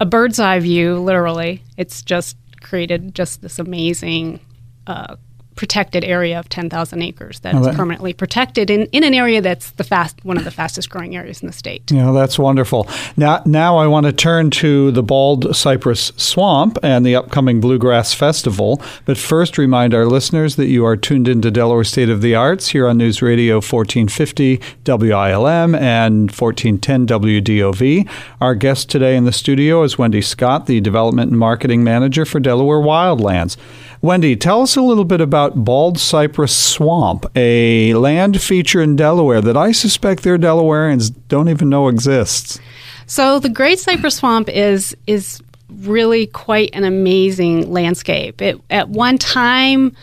a 0.00 0.06
bird's 0.06 0.38
eye 0.38 0.58
view, 0.60 0.98
literally, 0.98 1.62
it's 1.76 2.02
just 2.02 2.36
created 2.62 3.14
just 3.14 3.42
this 3.42 3.58
amazing 3.58 4.40
uh, 4.86 5.16
protected 5.58 6.04
area 6.04 6.38
of 6.38 6.48
10,000 6.48 7.02
acres 7.02 7.40
that's 7.40 7.66
that- 7.66 7.74
permanently 7.74 8.12
protected 8.12 8.70
in, 8.70 8.82
in 8.92 9.02
an 9.02 9.12
area 9.12 9.42
that's 9.42 9.72
the 9.72 9.82
fast 9.82 10.24
one 10.24 10.38
of 10.38 10.44
the 10.44 10.52
fastest 10.52 10.88
growing 10.88 11.16
areas 11.16 11.42
in 11.42 11.48
the 11.48 11.52
state. 11.52 11.90
Yeah, 11.90 12.12
that's 12.12 12.38
wonderful. 12.38 12.88
Now, 13.16 13.42
now 13.44 13.76
I 13.76 13.88
want 13.88 14.06
to 14.06 14.12
turn 14.12 14.50
to 14.50 14.92
the 14.92 15.02
Bald 15.02 15.56
Cypress 15.56 16.12
Swamp 16.16 16.78
and 16.84 17.04
the 17.04 17.16
upcoming 17.16 17.60
Bluegrass 17.60 18.14
Festival. 18.14 18.80
But 19.04 19.18
first, 19.18 19.58
remind 19.58 19.94
our 19.94 20.06
listeners 20.06 20.54
that 20.56 20.66
you 20.66 20.86
are 20.86 20.96
tuned 20.96 21.26
into 21.26 21.50
Delaware 21.50 21.82
State 21.82 22.08
of 22.08 22.22
the 22.22 22.36
Arts 22.36 22.68
here 22.68 22.86
on 22.86 22.96
News 22.96 23.20
Radio 23.20 23.56
1450 23.56 24.60
WILM 24.86 25.74
and 25.74 26.30
1410 26.30 27.06
WDOV. 27.08 28.08
Our 28.40 28.54
guest 28.54 28.88
today 28.90 29.16
in 29.16 29.24
the 29.24 29.32
studio 29.32 29.82
is 29.82 29.98
Wendy 29.98 30.22
Scott, 30.22 30.66
the 30.66 30.80
Development 30.80 31.30
and 31.32 31.38
Marketing 31.40 31.82
Manager 31.82 32.24
for 32.24 32.38
Delaware 32.38 32.80
Wild 32.80 33.20
Lands. 33.20 33.56
Wendy, 34.00 34.36
tell 34.36 34.62
us 34.62 34.76
a 34.76 34.82
little 34.82 35.04
bit 35.04 35.20
about 35.20 35.64
Bald 35.64 35.98
Cypress 35.98 36.54
Swamp, 36.56 37.26
a 37.34 37.94
land 37.94 38.40
feature 38.40 38.80
in 38.80 38.94
Delaware 38.94 39.40
that 39.40 39.56
I 39.56 39.72
suspect 39.72 40.22
their 40.22 40.38
Delawareans 40.38 41.12
don't 41.26 41.48
even 41.48 41.68
know 41.68 41.88
exists. 41.88 42.60
So 43.06 43.40
the 43.40 43.48
Great 43.48 43.80
Cypress 43.80 44.16
Swamp 44.16 44.48
is 44.48 44.96
is 45.06 45.42
really 45.68 46.26
quite 46.28 46.70
an 46.74 46.84
amazing 46.84 47.70
landscape. 47.70 48.40
It, 48.40 48.60
at 48.70 48.88
one 48.88 49.18
time, 49.18 49.94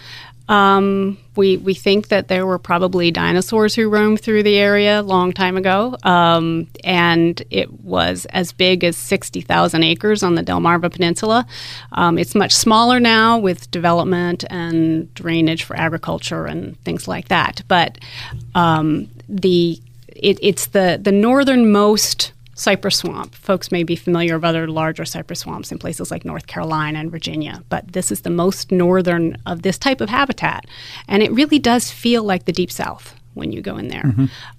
um, 0.47 1.17
we 1.35 1.57
we 1.57 1.73
think 1.73 2.09
that 2.09 2.27
there 2.27 2.45
were 2.45 2.59
probably 2.59 3.11
dinosaurs 3.11 3.73
who 3.73 3.89
roamed 3.89 4.21
through 4.21 4.43
the 4.43 4.57
area 4.57 5.01
a 5.01 5.01
long 5.01 5.33
time 5.33 5.57
ago, 5.57 5.97
um, 6.03 6.67
and 6.83 7.41
it 7.49 7.81
was 7.81 8.25
as 8.25 8.51
big 8.51 8.83
as 8.83 8.95
sixty 8.95 9.41
thousand 9.41 9.83
acres 9.83 10.21
on 10.21 10.35
the 10.35 10.43
Delmarva 10.43 10.91
Peninsula. 10.91 11.47
Um, 11.93 12.17
it's 12.17 12.35
much 12.35 12.53
smaller 12.53 12.99
now 12.99 13.39
with 13.39 13.69
development 13.71 14.43
and 14.49 15.11
drainage 15.15 15.63
for 15.63 15.75
agriculture 15.75 16.45
and 16.45 16.79
things 16.83 17.07
like 17.07 17.29
that. 17.29 17.63
But 17.67 17.97
um, 18.53 19.09
the 19.27 19.81
it, 20.07 20.37
it's 20.41 20.67
the 20.67 20.99
the 21.01 21.11
northernmost 21.11 22.31
cypress 22.55 22.97
swamp. 22.97 23.35
Folks 23.35 23.71
may 23.71 23.83
be 23.83 23.95
familiar 23.95 24.35
with 24.35 24.45
other 24.45 24.67
larger 24.67 25.05
cypress 25.05 25.41
swamps 25.41 25.71
in 25.71 25.77
places 25.77 26.09
like 26.09 26.25
North 26.25 26.47
Carolina 26.47 26.99
and 26.99 27.11
Virginia, 27.11 27.63
but 27.69 27.91
this 27.91 28.11
is 28.11 28.21
the 28.21 28.29
most 28.29 28.71
northern 28.71 29.37
of 29.45 29.61
this 29.61 29.77
type 29.77 30.01
of 30.01 30.09
habitat, 30.09 30.65
and 31.07 31.21
it 31.21 31.31
really 31.31 31.59
does 31.59 31.91
feel 31.91 32.23
like 32.23 32.45
the 32.45 32.51
deep 32.51 32.71
south 32.71 33.13
when 33.35 33.51
you 33.51 33.61
go 33.61 33.77
in 33.77 33.89
there. 33.89 34.03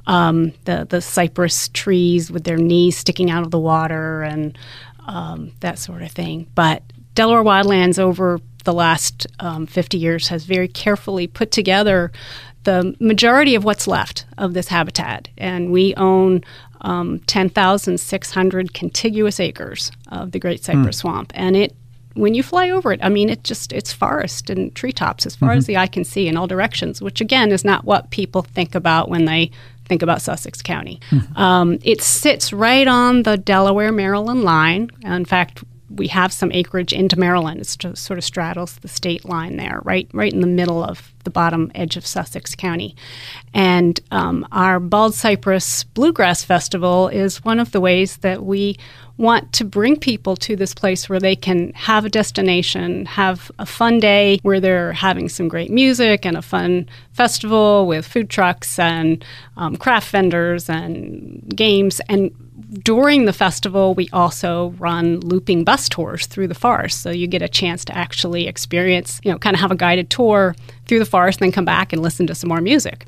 Um, 0.06 0.52
the 0.66 0.86
the 0.88 1.00
cypress 1.00 1.68
trees 1.68 2.30
with 2.30 2.44
their 2.44 2.58
knees 2.58 2.96
sticking 2.96 3.30
out 3.30 3.42
of 3.42 3.50
the 3.50 3.58
water 3.58 4.22
and 4.22 4.56
um, 5.06 5.52
that 5.60 5.78
sort 5.78 6.02
of 6.02 6.12
thing. 6.12 6.46
But 6.54 6.82
Delaware 7.14 7.42
Wild 7.42 7.66
Lands 7.66 7.98
over 7.98 8.40
the 8.64 8.74
last 8.74 9.26
um, 9.40 9.66
50 9.66 9.96
years 9.96 10.28
has 10.28 10.44
very 10.44 10.68
carefully 10.68 11.26
put 11.26 11.50
together 11.50 12.12
the 12.64 12.96
majority 12.98 13.54
of 13.54 13.64
what's 13.64 13.86
left 13.86 14.26
of 14.36 14.52
this 14.52 14.68
habitat, 14.68 15.28
and 15.38 15.70
we 15.70 15.94
own 15.94 16.42
um, 16.86 17.18
10,600 17.26 18.72
contiguous 18.72 19.40
acres 19.40 19.90
of 20.08 20.30
the 20.30 20.38
Great 20.38 20.64
Cypress 20.64 20.98
Swamp, 20.98 21.32
and 21.34 21.56
it. 21.56 21.74
When 22.14 22.32
you 22.32 22.42
fly 22.42 22.70
over 22.70 22.94
it, 22.94 23.00
I 23.02 23.10
mean, 23.10 23.28
it 23.28 23.44
just 23.44 23.74
it's 23.74 23.92
forest 23.92 24.48
and 24.48 24.74
treetops 24.74 25.26
as 25.26 25.36
far 25.36 25.52
as 25.52 25.66
the 25.66 25.76
eye 25.76 25.86
can 25.86 26.02
see 26.02 26.28
in 26.28 26.36
all 26.38 26.46
directions, 26.46 27.02
which 27.02 27.20
again 27.20 27.52
is 27.52 27.62
not 27.62 27.84
what 27.84 28.08
people 28.08 28.40
think 28.40 28.74
about 28.74 29.10
when 29.10 29.26
they 29.26 29.50
think 29.84 30.00
about 30.00 30.22
Sussex 30.22 30.62
County. 30.62 30.98
Um, 31.36 31.78
it 31.82 32.00
sits 32.00 32.54
right 32.54 32.88
on 32.88 33.24
the 33.24 33.36
Delaware 33.36 33.92
Maryland 33.92 34.44
line. 34.44 34.88
In 35.04 35.26
fact, 35.26 35.62
we 35.88 36.08
have 36.08 36.32
some 36.32 36.52
acreage 36.52 36.92
into 36.92 37.18
Maryland. 37.18 37.60
It 37.60 37.66
sort 37.66 38.18
of 38.18 38.24
straddles 38.24 38.76
the 38.76 38.88
state 38.88 39.24
line 39.24 39.56
there, 39.56 39.80
right, 39.84 40.08
right 40.12 40.32
in 40.32 40.40
the 40.40 40.46
middle 40.46 40.82
of 40.82 41.12
the 41.24 41.30
bottom 41.30 41.70
edge 41.74 41.96
of 41.96 42.06
Sussex 42.06 42.54
County. 42.54 42.96
And 43.54 43.98
um, 44.10 44.46
our 44.52 44.80
Baldcypress 44.80 45.84
Bluegrass 45.94 46.42
Festival 46.42 47.08
is 47.08 47.44
one 47.44 47.60
of 47.60 47.72
the 47.72 47.80
ways 47.80 48.18
that 48.18 48.44
we 48.44 48.76
want 49.18 49.52
to 49.54 49.64
bring 49.64 49.96
people 49.98 50.36
to 50.36 50.56
this 50.56 50.74
place 50.74 51.08
where 51.08 51.18
they 51.18 51.36
can 51.36 51.72
have 51.74 52.04
a 52.04 52.08
destination, 52.08 53.06
have 53.06 53.50
a 53.58 53.66
fun 53.66 53.98
day 53.98 54.38
where 54.42 54.60
they're 54.60 54.92
having 54.92 55.28
some 55.28 55.48
great 55.48 55.70
music 55.70 56.26
and 56.26 56.36
a 56.36 56.42
fun 56.42 56.88
festival 57.12 57.86
with 57.86 58.06
food 58.06 58.28
trucks 58.28 58.78
and 58.78 59.24
um, 59.56 59.76
craft 59.76 60.10
vendors 60.10 60.68
and 60.68 61.42
games. 61.54 62.00
And 62.08 62.30
during 62.82 63.24
the 63.24 63.32
festival, 63.32 63.94
we 63.94 64.08
also 64.12 64.70
run 64.78 65.20
looping 65.20 65.64
bus 65.64 65.88
tours 65.88 66.26
through 66.26 66.48
the 66.48 66.54
forest. 66.54 67.00
So 67.00 67.10
you 67.10 67.26
get 67.26 67.42
a 67.42 67.48
chance 67.48 67.84
to 67.86 67.96
actually 67.96 68.46
experience, 68.46 69.20
you 69.24 69.30
know, 69.30 69.38
kind 69.38 69.54
of 69.54 69.60
have 69.60 69.70
a 69.70 69.76
guided 69.76 70.10
tour 70.10 70.54
through 70.86 70.98
the 70.98 71.06
forest 71.06 71.40
and 71.40 71.46
then 71.46 71.52
come 71.52 71.64
back 71.64 71.92
and 71.92 72.02
listen 72.02 72.26
to 72.26 72.34
some 72.34 72.48
more 72.48 72.60
music. 72.60 73.06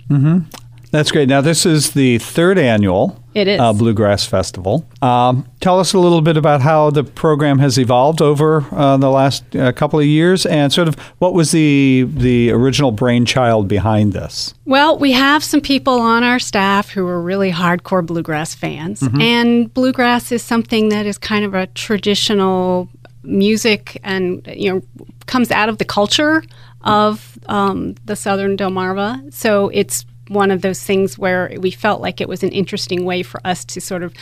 That's 0.90 1.10
great. 1.10 1.28
Now, 1.28 1.40
this 1.40 1.66
is 1.66 1.92
the 1.92 2.18
third 2.18 2.58
annual 2.58 3.22
It 3.34 3.46
is. 3.46 3.60
Uh, 3.60 3.72
Bluegrass 3.72 4.24
Festival. 4.24 4.88
Um, 5.02 5.46
tell 5.60 5.78
us 5.78 5.92
a 5.92 5.98
little 5.98 6.22
bit 6.22 6.36
about 6.36 6.62
how 6.62 6.90
the 6.90 7.04
program 7.04 7.58
has 7.58 7.78
evolved 7.78 8.22
over 8.22 8.64
uh, 8.72 8.96
the 8.96 9.10
last 9.10 9.54
uh, 9.54 9.72
couple 9.72 10.00
of 10.00 10.06
years, 10.06 10.46
and 10.46 10.72
sort 10.72 10.88
of 10.88 10.98
what 11.18 11.34
was 11.34 11.50
the 11.50 12.06
the 12.08 12.50
original 12.50 12.90
brainchild 12.90 13.68
behind 13.68 14.12
this. 14.14 14.54
Well, 14.64 14.98
we 14.98 15.12
have 15.12 15.44
some 15.44 15.60
people 15.60 16.00
on 16.00 16.24
our 16.24 16.38
staff 16.38 16.90
who 16.90 17.06
are 17.06 17.20
really 17.20 17.52
hardcore 17.52 18.04
bluegrass 18.04 18.54
fans, 18.54 19.02
and 19.20 19.72
bluegrass 19.74 20.32
is 20.32 20.42
something 20.42 20.88
that 20.88 21.06
is 21.06 21.18
kind 21.18 21.44
of 21.44 21.54
a 21.54 21.66
traditional 21.68 22.88
music 23.22 24.00
and 24.02 24.46
you 24.54 24.72
know 24.72 24.82
comes 25.26 25.50
out 25.50 25.68
of 25.68 25.76
the 25.78 25.84
culture 25.84 26.42
of 26.82 27.38
um, 27.46 27.94
the 28.04 28.16
southern 28.16 28.56
Delmarva. 28.56 29.32
So 29.32 29.68
it's 29.74 30.06
one 30.28 30.50
of 30.50 30.62
those 30.62 30.82
things 30.82 31.18
where 31.18 31.52
we 31.58 31.70
felt 31.70 32.00
like 32.00 32.20
it 32.20 32.28
was 32.28 32.42
an 32.42 32.50
interesting 32.50 33.04
way 33.04 33.22
for 33.22 33.40
us 33.46 33.64
to 33.66 33.80
sort 33.80 34.02
of 34.02 34.14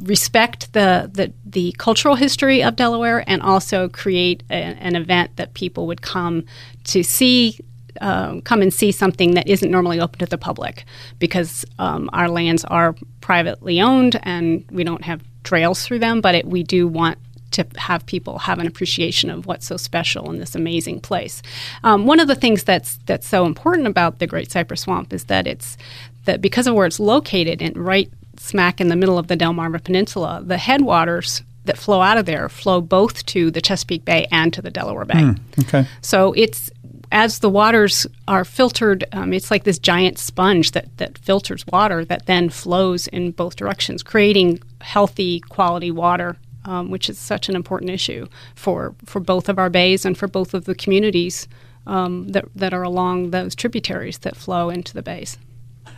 respect 0.00 0.72
the 0.72 1.10
the, 1.12 1.32
the 1.44 1.74
cultural 1.78 2.14
history 2.14 2.62
of 2.62 2.76
Delaware 2.76 3.24
and 3.26 3.42
also 3.42 3.88
create 3.88 4.42
a, 4.50 4.54
an 4.54 4.96
event 4.96 5.36
that 5.36 5.54
people 5.54 5.86
would 5.86 6.02
come 6.02 6.44
to 6.84 7.02
see 7.02 7.58
um, 8.00 8.40
come 8.42 8.60
and 8.60 8.74
see 8.74 8.90
something 8.90 9.34
that 9.34 9.46
isn't 9.46 9.70
normally 9.70 10.00
open 10.00 10.18
to 10.18 10.26
the 10.26 10.38
public 10.38 10.84
because 11.18 11.64
um, 11.78 12.10
our 12.12 12.28
lands 12.28 12.64
are 12.64 12.94
privately 13.20 13.80
owned 13.80 14.18
and 14.24 14.64
we 14.70 14.82
don't 14.84 15.04
have 15.04 15.22
trails 15.44 15.86
through 15.86 16.00
them, 16.00 16.20
but 16.20 16.34
it, 16.34 16.46
we 16.46 16.62
do 16.62 16.88
want 16.88 17.18
to 17.54 17.66
have 17.76 18.04
people 18.06 18.38
have 18.38 18.58
an 18.58 18.66
appreciation 18.66 19.30
of 19.30 19.46
what's 19.46 19.66
so 19.66 19.76
special 19.76 20.30
in 20.30 20.38
this 20.38 20.54
amazing 20.54 21.00
place. 21.00 21.42
Um, 21.82 22.06
one 22.06 22.20
of 22.20 22.28
the 22.28 22.34
things 22.34 22.64
that's 22.64 22.98
that's 23.06 23.26
so 23.26 23.46
important 23.46 23.86
about 23.86 24.18
the 24.18 24.26
Great 24.26 24.50
Cypress 24.50 24.82
Swamp 24.82 25.12
is 25.12 25.24
that 25.24 25.46
it's 25.46 25.76
that 26.24 26.40
because 26.40 26.66
of 26.66 26.74
where 26.74 26.86
it's 26.86 27.00
located 27.00 27.62
and 27.62 27.76
right 27.76 28.10
smack 28.38 28.80
in 28.80 28.88
the 28.88 28.96
middle 28.96 29.18
of 29.18 29.28
the 29.28 29.36
Delmarva 29.36 29.82
Peninsula, 29.82 30.42
the 30.44 30.58
headwaters 30.58 31.42
that 31.64 31.78
flow 31.78 32.00
out 32.00 32.18
of 32.18 32.26
there 32.26 32.48
flow 32.48 32.80
both 32.80 33.24
to 33.26 33.50
the 33.50 33.60
Chesapeake 33.60 34.04
Bay 34.04 34.26
and 34.30 34.52
to 34.52 34.60
the 34.60 34.70
Delaware 34.70 35.06
Bay. 35.06 35.34
Okay. 35.60 35.86
So 36.02 36.32
it's 36.34 36.70
as 37.12 37.38
the 37.38 37.48
waters 37.48 38.06
are 38.26 38.44
filtered, 38.44 39.04
um, 39.12 39.32
it's 39.32 39.50
like 39.50 39.62
this 39.62 39.78
giant 39.78 40.18
sponge 40.18 40.72
that, 40.72 40.94
that 40.96 41.16
filters 41.18 41.64
water 41.68 42.04
that 42.04 42.26
then 42.26 42.50
flows 42.50 43.06
in 43.06 43.30
both 43.30 43.54
directions, 43.54 44.02
creating 44.02 44.60
healthy, 44.80 45.40
quality 45.40 45.92
water, 45.92 46.36
um, 46.64 46.90
which 46.90 47.08
is 47.08 47.18
such 47.18 47.48
an 47.48 47.56
important 47.56 47.90
issue 47.90 48.26
for, 48.54 48.94
for 49.04 49.20
both 49.20 49.48
of 49.48 49.58
our 49.58 49.70
bays 49.70 50.04
and 50.04 50.16
for 50.16 50.28
both 50.28 50.54
of 50.54 50.64
the 50.64 50.74
communities 50.74 51.48
um, 51.86 52.28
that 52.28 52.44
that 52.54 52.72
are 52.72 52.82
along 52.82 53.30
those 53.30 53.54
tributaries 53.54 54.18
that 54.18 54.36
flow 54.36 54.70
into 54.70 54.94
the 54.94 55.02
bays. 55.02 55.38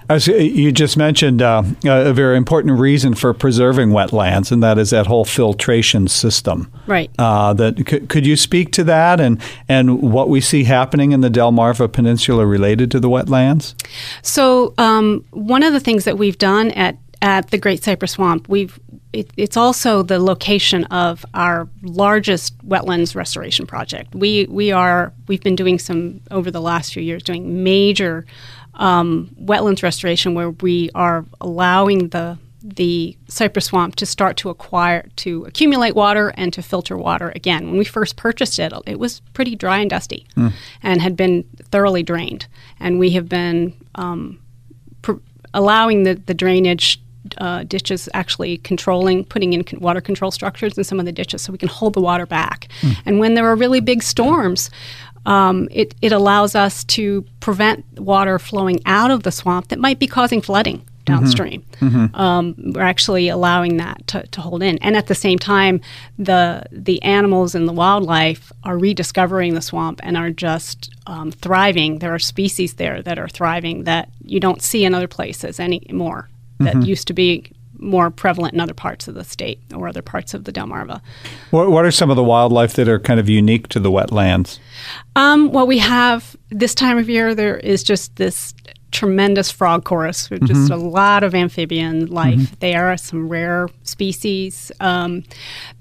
As 0.08 0.28
you 0.28 0.70
just 0.70 0.96
mentioned, 0.96 1.42
uh, 1.42 1.64
a 1.85 2.12
very 2.12 2.37
important 2.37 2.78
reason 2.78 3.14
for 3.14 3.35
preserving 3.35 3.88
wetlands, 3.88 4.52
and 4.52 4.62
that 4.62 4.78
is 4.78 4.90
that 4.90 5.08
whole 5.08 5.25
filtration 5.25 6.06
system. 6.06 6.70
Right. 6.87 7.11
Uh, 7.18 7.52
that 7.54 7.85
could, 7.87 8.08
could 8.08 8.25
you 8.25 8.37
speak 8.37 8.70
to 8.73 8.85
that 8.85 9.20
and 9.20 9.40
and 9.68 10.00
what 10.00 10.28
we 10.28 10.40
see 10.40 10.62
happening 10.62 11.11
in 11.11 11.23
the 11.23 11.28
Delmarva 11.28 11.90
Peninsula 11.90 12.46
related 12.46 12.88
to 12.92 13.00
the 13.00 13.08
wetlands? 13.08 13.75
So 14.23 14.75
um, 14.78 15.25
one 15.30 15.64
of 15.64 15.73
the 15.73 15.80
things 15.80 16.04
that 16.04 16.18
we've 16.18 16.38
done 16.38 16.70
at 16.73 16.96
at 17.26 17.50
the 17.50 17.59
Great 17.59 17.83
Cypress 17.83 18.12
Swamp, 18.12 18.49
we've 18.49 18.78
it, 19.12 19.28
it's 19.37 19.56
also 19.56 20.02
the 20.04 20.21
location 20.21 20.85
of 20.85 21.26
our 21.35 21.68
largest 21.83 22.56
wetlands 22.59 23.16
restoration 23.16 23.66
project. 23.66 24.14
We 24.14 24.47
we 24.49 24.71
are 24.71 25.12
we've 25.26 25.42
been 25.42 25.56
doing 25.56 25.80
some 25.80 26.21
over 26.30 26.52
the 26.52 26.61
last 26.61 26.95
few 26.95 27.02
years 27.02 27.25
doing 27.25 27.64
major 27.64 28.26
um, 28.75 29.35
wetlands 29.42 29.83
restoration 29.83 30.35
where 30.35 30.50
we 30.50 30.88
are 30.95 31.25
allowing 31.40 32.11
the 32.11 32.38
the 32.62 33.16
cypress 33.26 33.66
swamp 33.66 33.97
to 33.97 34.06
start 34.06 34.37
to 34.37 34.49
acquire 34.49 35.09
to 35.16 35.45
accumulate 35.47 35.97
water 35.97 36.33
and 36.37 36.52
to 36.52 36.62
filter 36.62 36.97
water 36.97 37.33
again. 37.35 37.66
When 37.66 37.78
we 37.78 37.85
first 37.85 38.14
purchased 38.16 38.61
it, 38.61 38.73
it 38.87 39.00
was 39.00 39.18
pretty 39.35 39.56
dry 39.56 39.78
and 39.78 39.90
dusty, 39.90 40.28
mm. 40.37 40.52
and 40.80 41.00
had 41.02 41.16
been 41.16 41.42
thoroughly 41.73 42.04
drained. 42.04 42.47
And 42.78 43.00
we 43.00 43.11
have 43.11 43.28
been 43.28 43.73
um, 43.97 44.38
pr- 45.02 45.23
allowing 45.52 46.04
the, 46.04 46.14
the 46.14 46.35
drainage 46.35 47.00
uh, 47.38 47.64
ditches 47.64 48.09
actually 48.14 48.59
controlling, 48.59 49.25
putting 49.25 49.52
in 49.52 49.64
water 49.78 50.00
control 50.00 50.30
structures 50.30 50.76
in 50.78 50.85
some 50.85 51.00
of 51.00 51.06
the 51.06 51.12
ditches 51.12 51.42
so 51.42 51.52
we 51.52 51.59
can 51.59 51.68
hold 51.68 51.95
the 51.95 52.00
water 52.00 52.26
back. 52.26 52.68
Mm. 52.80 52.97
And 53.06 53.18
when 53.18 53.35
there 53.35 53.47
are 53.47 53.56
really 53.56 53.80
big 53.80 54.02
storms, 54.02 54.71
um, 55.26 55.68
it, 55.71 55.95
it 56.02 56.12
allows 56.12 56.54
us 56.54 56.85
to 56.85 57.25
prevent 57.40 57.85
water 57.99 58.38
flowing 58.38 58.80
out 58.87 59.11
of 59.11 59.25
the 59.25 59.33
swamp 59.33 59.68
that 59.68 59.78
might 59.78 59.99
be 59.99 60.06
causing 60.06 60.40
flooding 60.40 60.85
downstream. 61.06 61.62
Mm-hmm. 61.80 61.87
mm-hmm. 61.87 62.21
Um, 62.21 62.54
we're 62.75 62.83
actually 62.83 63.28
allowing 63.28 63.78
that 63.78 64.06
to, 64.09 64.26
to, 64.26 64.40
hold 64.40 64.62
in, 64.62 64.76
and 64.78 64.97
at 64.97 65.06
the 65.06 65.14
same 65.14 65.38
time, 65.38 65.80
the 66.18 66.64
the 66.71 67.00
animals 67.02 67.54
and 67.54 67.66
the 67.66 67.73
wildlife 67.73 68.52
are 68.64 68.76
rediscovering 68.76 69.54
the 69.54 69.62
swamp 69.62 70.00
and 70.02 70.16
are 70.16 70.30
just 70.30 70.92
um, 71.06 71.30
thriving. 71.30 72.00
There 72.00 72.12
are 72.12 72.18
species 72.18 72.75
there 72.75 73.02
that 73.02 73.18
are 73.18 73.28
thriving 73.28 73.85
that 73.85 74.11
you 74.25 74.40
don't 74.40 74.61
see 74.61 74.85
in 74.85 74.95
other 74.95 75.09
places 75.09 75.59
anymore. 75.59 76.28
That 76.59 76.75
mm-hmm. 76.75 76.83
used 76.83 77.07
to 77.09 77.13
be 77.13 77.51
more 77.79 78.11
prevalent 78.11 78.55
in 78.55 78.61
other 78.61 78.75
parts 78.75 79.09
of 79.09 79.15
the 79.15 79.25
state 79.25 79.61
or 79.75 79.89
other 79.89 80.03
parts 80.03 80.35
of 80.35 80.45
the 80.45 80.53
Delmarva. 80.53 81.01
What, 81.51 81.71
what 81.71 81.85
are 81.85 81.91
some 81.91 82.11
of 82.11 82.17
the 82.17 82.25
wildlife 82.25 82.75
that 82.75 82.89
are 82.89 82.99
kind 82.99 83.21
of 83.21 83.29
unique 83.29 83.69
to 83.69 83.81
the 83.81 83.91
wetlands? 83.91 84.59
Um, 85.15 85.53
well, 85.53 85.67
we 85.67 85.79
have 85.79 86.37
this 86.51 86.75
time 86.75 86.99
of 86.99 87.09
year, 87.09 87.35
there 87.35 87.59
is 87.59 87.83
just 87.83 88.17
this 88.17 88.55
tremendous 88.93 89.51
frog 89.51 89.85
chorus 89.85 90.31
with 90.31 90.47
just 90.47 90.71
mm-hmm. 90.71 90.73
a 90.73 90.77
lot 90.77 91.23
of 91.23 91.35
amphibian 91.35 92.07
life 92.07 92.39
mm-hmm. 92.39 92.55
there 92.61 92.87
are 92.87 92.97
some 92.97 93.29
rare 93.29 93.69
species 93.83 94.71
um, 94.81 95.23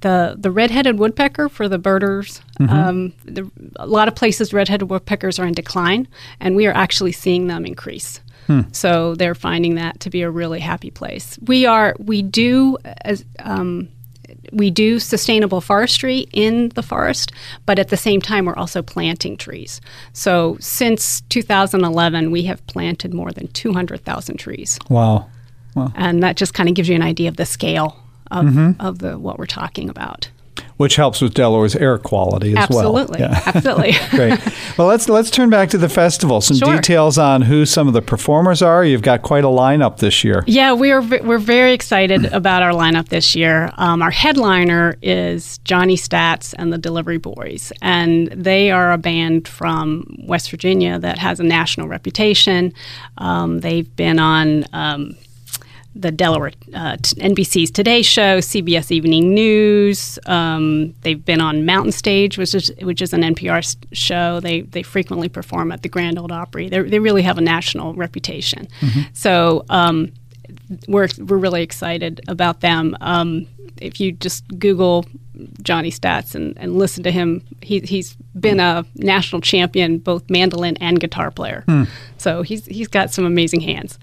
the 0.01 0.36
the 0.38 0.51
red-headed 0.51 1.00
woodpecker 1.00 1.48
for 1.48 1.70
the 1.70 1.77
birders 1.77 2.41
mm-hmm. 2.60 2.74
um, 2.74 3.13
the, 3.24 3.50
a 3.77 3.88
lot 3.88 4.08
of 4.08 4.15
places 4.15 4.53
red-headed 4.53 4.89
woodpeckers 4.89 5.39
are 5.39 5.46
in 5.46 5.53
decline 5.53 6.08
and 6.39 6.55
we 6.55 6.65
are 6.65 6.74
actually 6.74 7.12
seeing 7.12 7.48
them 7.48 7.65
increase 7.65 8.20
Hmm. 8.47 8.61
So 8.71 9.15
they're 9.15 9.35
finding 9.35 9.75
that 9.75 9.99
to 10.01 10.09
be 10.09 10.21
a 10.21 10.29
really 10.29 10.59
happy 10.59 10.91
place. 10.91 11.39
We 11.45 11.65
are 11.65 11.95
we 11.99 12.21
do 12.21 12.77
as 13.01 13.25
um, 13.39 13.89
we 14.51 14.69
do 14.69 14.99
sustainable 14.99 15.61
forestry 15.61 16.27
in 16.31 16.69
the 16.69 16.83
forest, 16.83 17.31
but 17.65 17.79
at 17.79 17.89
the 17.89 17.97
same 17.97 18.21
time, 18.21 18.45
we're 18.45 18.55
also 18.55 18.81
planting 18.81 19.37
trees. 19.37 19.81
So 20.13 20.57
since 20.59 21.21
2011, 21.29 22.31
we 22.31 22.43
have 22.43 22.65
planted 22.67 23.13
more 23.13 23.31
than 23.31 23.47
200,000 23.49 24.37
trees. 24.37 24.79
Wow. 24.89 25.29
wow. 25.75 25.91
And 25.95 26.23
that 26.23 26.37
just 26.37 26.53
kind 26.53 26.69
of 26.69 26.75
gives 26.75 26.89
you 26.89 26.95
an 26.95 27.01
idea 27.01 27.29
of 27.29 27.37
the 27.37 27.45
scale 27.45 27.99
of, 28.31 28.45
mm-hmm. 28.45 28.81
of 28.81 28.99
the 28.99 29.17
what 29.17 29.37
we're 29.37 29.45
talking 29.45 29.89
about 29.89 30.29
which 30.77 30.98
helps 30.98 31.22
with 31.22 31.33
Delaware's 31.33 31.75
air 31.75 31.98
quality 31.98 32.51
as 32.51 32.66
absolutely. 32.66 33.22
well. 33.22 33.31
Yeah. 33.31 33.42
Absolutely. 33.46 33.94
Great. 34.09 34.40
Well, 34.77 34.88
let's 34.88 35.07
let's 35.07 35.29
turn 35.29 35.50
back 35.50 35.70
to 35.70 35.77
the 35.77 35.88
festival. 35.90 36.42
Some 36.42 36.57
sure. 36.57 36.75
details 36.75 37.18
on 37.18 37.44
who 37.44 37.66
some 37.66 37.88
of 37.88 37.94
the 37.94 38.01
performers 38.01 38.61
are. 38.61 38.83
You've 38.83 39.01
got 39.01 39.22
quite 39.22 39.44
a 39.44 39.48
lineup 39.48 39.98
this 40.00 40.24
year. 40.24 40.44
Yeah, 40.48 40.74
we 40.74 40.92
are 40.92 41.01
we're 41.01 41.38
very 41.38 41.74
excited 41.74 42.25
about 42.33 42.61
our 42.61 42.72
lineup 42.72 43.09
this 43.09 43.35
year. 43.35 43.72
Um, 43.77 44.01
our 44.01 44.11
headliner 44.11 44.98
is 45.01 45.59
Johnny 45.59 45.96
Staats 45.96 46.53
and 46.57 46.74
the 46.74 46.77
Delivery 46.77 47.18
Boys, 47.18 47.72
and 47.81 48.27
they 48.27 48.72
are 48.72 48.92
a 48.92 48.98
band 48.98 49.48
from 49.48 50.05
West 50.24 50.51
Virginia 50.51 51.00
that 51.00 51.18
has 51.18 51.40
a 51.40 51.44
national 51.44 51.88
reputation. 51.88 52.74
Um, 53.18 53.61
they've 53.61 53.96
been 53.96 54.20
on 54.20 54.66
um, 54.74 55.16
the 55.96 56.12
Delaware 56.12 56.51
uh, 56.74 56.98
NBC's 56.98 57.72
Today 57.72 58.01
Show, 58.01 58.40
CBS 58.40 58.92
Evening 58.92 59.34
News. 59.34 60.20
Um, 60.25 60.94
they've 61.01 61.24
been 61.24 61.42
on 61.42 61.66
Mountain 61.66 61.94
Stage, 61.94 62.38
which 62.38 62.53
is 62.53 62.72
which 62.81 63.01
is 63.01 63.14
an 63.14 63.22
NPR 63.22 63.75
show. 63.94 64.40
They 64.42 64.62
they 64.62 64.84
frequently 64.84 65.29
perform 65.29 65.72
at 65.72 65.81
the 65.84 65.90
Grand 65.90 66.20
Old 66.20 66.31
Opry. 66.31 66.68
They 66.68 66.81
they 66.81 67.00
really 67.00 67.22
have 67.22 67.38
a 67.38 67.42
national 67.42 67.94
reputation. 67.94 68.68
Mm-hmm. 68.81 69.01
So 69.14 69.64
um, 69.70 70.12
we're 70.87 71.07
we're 71.19 71.37
really 71.37 71.63
excited 71.63 72.21
about 72.27 72.61
them. 72.61 72.95
Um, 73.01 73.47
if 73.81 73.99
you 73.99 74.11
just 74.13 74.47
Google 74.59 75.05
Johnny 75.61 75.91
Staats 75.91 76.35
and, 76.35 76.57
and 76.57 76.77
listen 76.77 77.03
to 77.03 77.11
him, 77.11 77.43
he, 77.61 77.79
he's 77.79 78.15
been 78.39 78.59
a 78.59 78.85
national 78.95 79.41
champion, 79.41 79.97
both 79.97 80.29
mandolin 80.29 80.77
and 80.77 80.99
guitar 80.99 81.31
player. 81.31 81.63
Hmm. 81.67 81.83
So 82.17 82.41
he's 82.41 82.65
he's 82.65 82.87
got 82.87 83.11
some 83.11 83.25
amazing 83.25 83.61
hands. 83.61 83.99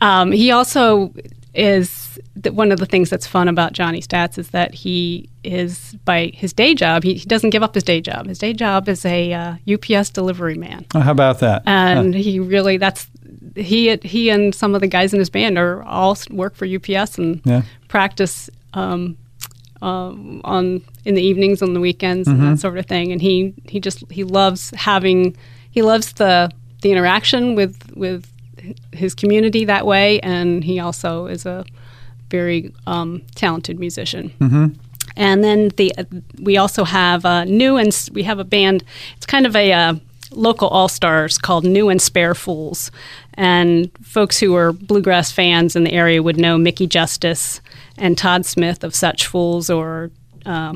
Um, 0.00 0.32
he 0.32 0.50
also 0.50 1.12
is 1.54 2.18
that 2.36 2.54
one 2.54 2.72
of 2.72 2.78
the 2.78 2.86
things 2.86 3.10
that's 3.10 3.26
fun 3.26 3.48
about 3.48 3.72
Johnny 3.72 4.00
Staats 4.00 4.38
is 4.38 4.50
that 4.50 4.74
he 4.74 5.28
is 5.44 5.94
by 6.04 6.30
his 6.34 6.52
day 6.52 6.74
job. 6.74 7.02
He, 7.02 7.14
he 7.14 7.26
doesn't 7.26 7.50
give 7.50 7.62
up 7.62 7.74
his 7.74 7.84
day 7.84 8.00
job. 8.00 8.26
His 8.26 8.38
day 8.38 8.52
job 8.54 8.88
is 8.88 9.04
a 9.04 9.32
uh, 9.32 9.56
UPS 9.70 10.10
delivery 10.10 10.56
man. 10.56 10.86
Oh, 10.94 11.00
how 11.00 11.12
about 11.12 11.40
that? 11.40 11.62
And 11.66 12.14
he 12.14 12.40
really 12.40 12.78
that's 12.78 13.06
he 13.54 13.96
he 13.96 14.30
and 14.30 14.54
some 14.54 14.74
of 14.74 14.80
the 14.80 14.86
guys 14.86 15.12
in 15.12 15.18
his 15.18 15.30
band 15.30 15.58
are 15.58 15.82
all 15.82 16.16
work 16.30 16.54
for 16.54 16.66
UPS 16.66 17.18
and 17.18 17.42
yeah. 17.44 17.62
practice 17.88 18.48
um, 18.72 19.18
uh, 19.82 20.12
on 20.44 20.82
in 21.04 21.14
the 21.14 21.22
evenings 21.22 21.60
on 21.60 21.74
the 21.74 21.80
weekends 21.80 22.28
mm-hmm. 22.28 22.40
and 22.40 22.48
that 22.48 22.52
mm-hmm. 22.54 22.60
sort 22.60 22.78
of 22.78 22.86
thing. 22.86 23.12
And 23.12 23.20
he 23.20 23.52
he 23.64 23.78
just 23.78 24.10
he 24.10 24.24
loves 24.24 24.70
having 24.70 25.36
he 25.70 25.82
loves 25.82 26.14
the 26.14 26.50
the 26.80 26.90
interaction 26.92 27.54
with 27.54 27.94
with 27.94 28.31
his 28.92 29.14
community 29.14 29.64
that 29.64 29.86
way, 29.86 30.20
and 30.20 30.64
he 30.64 30.78
also 30.80 31.26
is 31.26 31.46
a 31.46 31.64
very 32.30 32.72
um, 32.86 33.22
talented 33.34 33.78
musician. 33.78 34.32
Mm-hmm. 34.40 34.66
And 35.16 35.44
then 35.44 35.68
the 35.76 35.92
uh, 35.98 36.04
we 36.40 36.56
also 36.56 36.84
have 36.84 37.24
a 37.24 37.44
new 37.44 37.76
and 37.76 37.92
we 38.12 38.22
have 38.22 38.38
a 38.38 38.44
band. 38.44 38.84
It's 39.16 39.26
kind 39.26 39.46
of 39.46 39.54
a 39.54 39.72
uh, 39.72 39.94
local 40.30 40.68
all 40.68 40.88
stars 40.88 41.38
called 41.38 41.64
New 41.64 41.90
and 41.90 42.00
Spare 42.00 42.34
Fools, 42.34 42.90
and 43.34 43.90
folks 44.02 44.40
who 44.40 44.54
are 44.54 44.72
bluegrass 44.72 45.30
fans 45.30 45.76
in 45.76 45.84
the 45.84 45.92
area 45.92 46.22
would 46.22 46.38
know 46.38 46.56
Mickey 46.56 46.86
Justice 46.86 47.60
and 47.98 48.16
Todd 48.16 48.46
Smith 48.46 48.84
of 48.84 48.94
Such 48.94 49.26
Fools, 49.26 49.68
or 49.68 50.10
uh, 50.46 50.74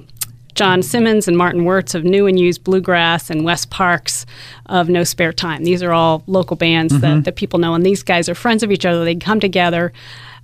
John 0.57 0.83
Simmons 0.83 1.29
and 1.29 1.37
Martin 1.37 1.65
Wirtz 1.65 1.95
of 1.95 2.05
New 2.05 2.27
and 2.27 2.39
Used 2.39 2.65
Bluegrass 2.65 3.31
and 3.31 3.45
Wes 3.45 3.65
Parks 3.67 4.27
of 4.67 4.89
No 4.89 5.05
Spare 5.05 5.33
Time. 5.33 5.65
These 5.65 5.83
are 5.83 5.93
all 5.93 6.23
local 6.27 6.57
bands 6.57 6.93
mm-hmm. 6.93 7.03
that, 7.03 7.25
that 7.25 7.37
people 7.37 7.59
know, 7.59 7.75
and 7.75 7.85
these 7.85 8.03
guys 8.03 8.29
are 8.29 8.35
friends 8.35 8.63
of 8.63 8.73
each 8.73 8.85
other. 8.85 9.05
They 9.05 9.15
come 9.15 9.39
together. 9.39 9.93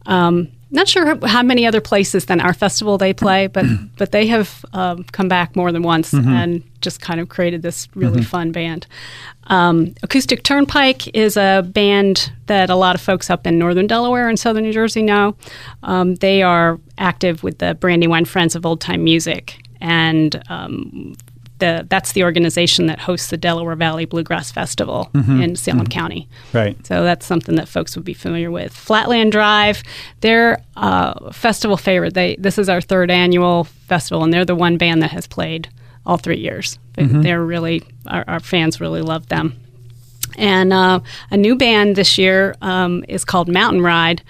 Um, 0.06 0.52
not 0.72 0.88
sure 0.88 1.18
how 1.26 1.42
many 1.42 1.66
other 1.66 1.82
places 1.82 2.24
than 2.24 2.40
our 2.40 2.54
festival 2.54 2.96
they 2.96 3.12
play, 3.12 3.46
but 3.46 3.66
but 3.96 4.10
they 4.10 4.26
have 4.26 4.64
um, 4.72 5.04
come 5.12 5.28
back 5.28 5.54
more 5.54 5.70
than 5.70 5.82
once 5.82 6.12
mm-hmm. 6.12 6.28
and 6.28 6.62
just 6.80 7.00
kind 7.00 7.20
of 7.20 7.28
created 7.28 7.62
this 7.62 7.88
really 7.94 8.20
mm-hmm. 8.20 8.30
fun 8.30 8.52
band. 8.52 8.86
Um, 9.44 9.94
Acoustic 10.02 10.42
Turnpike 10.42 11.14
is 11.14 11.36
a 11.36 11.62
band 11.62 12.32
that 12.46 12.70
a 12.70 12.74
lot 12.74 12.94
of 12.94 13.00
folks 13.00 13.28
up 13.28 13.46
in 13.46 13.58
northern 13.58 13.86
Delaware 13.86 14.28
and 14.28 14.38
southern 14.38 14.64
New 14.64 14.72
Jersey 14.72 15.02
know. 15.02 15.36
Um, 15.82 16.16
they 16.16 16.42
are 16.42 16.80
active 16.96 17.42
with 17.42 17.58
the 17.58 17.74
Brandywine 17.74 18.24
Friends 18.24 18.54
of 18.56 18.64
Old 18.64 18.80
Time 18.80 19.04
Music, 19.04 19.61
and 19.82 20.40
um, 20.48 21.14
the, 21.58 21.86
that's 21.88 22.12
the 22.12 22.24
organization 22.24 22.86
that 22.86 23.00
hosts 23.00 23.30
the 23.30 23.36
Delaware 23.36 23.76
Valley 23.76 24.04
Bluegrass 24.04 24.50
Festival 24.50 25.10
mm-hmm. 25.12 25.40
in 25.40 25.56
Salem 25.56 25.80
mm-hmm. 25.80 25.90
County. 25.90 26.28
Right. 26.52 26.86
So 26.86 27.04
that's 27.04 27.26
something 27.26 27.56
that 27.56 27.68
folks 27.68 27.94
would 27.96 28.04
be 28.04 28.14
familiar 28.14 28.50
with. 28.50 28.72
Flatland 28.72 29.32
Drive, 29.32 29.82
they're 30.20 30.62
uh, 30.76 31.30
festival 31.32 31.76
favorite. 31.76 32.14
They 32.14 32.36
this 32.36 32.58
is 32.58 32.68
our 32.68 32.80
third 32.80 33.10
annual 33.10 33.64
festival, 33.64 34.24
and 34.24 34.32
they're 34.32 34.44
the 34.44 34.54
one 34.54 34.78
band 34.78 35.02
that 35.02 35.10
has 35.10 35.26
played 35.26 35.68
all 36.06 36.16
three 36.16 36.38
years. 36.38 36.78
Mm-hmm. 36.96 37.22
They're 37.22 37.44
really 37.44 37.82
our, 38.06 38.24
our, 38.26 38.40
fans 38.40 38.80
really 38.80 39.02
love 39.02 39.28
them. 39.28 39.56
And 40.36 40.72
uh, 40.72 41.00
a 41.30 41.36
new 41.36 41.56
band 41.56 41.96
this 41.96 42.18
year 42.18 42.56
um, 42.62 43.04
is 43.08 43.24
called 43.24 43.48
Mountain 43.48 43.82
Ride, 43.82 44.22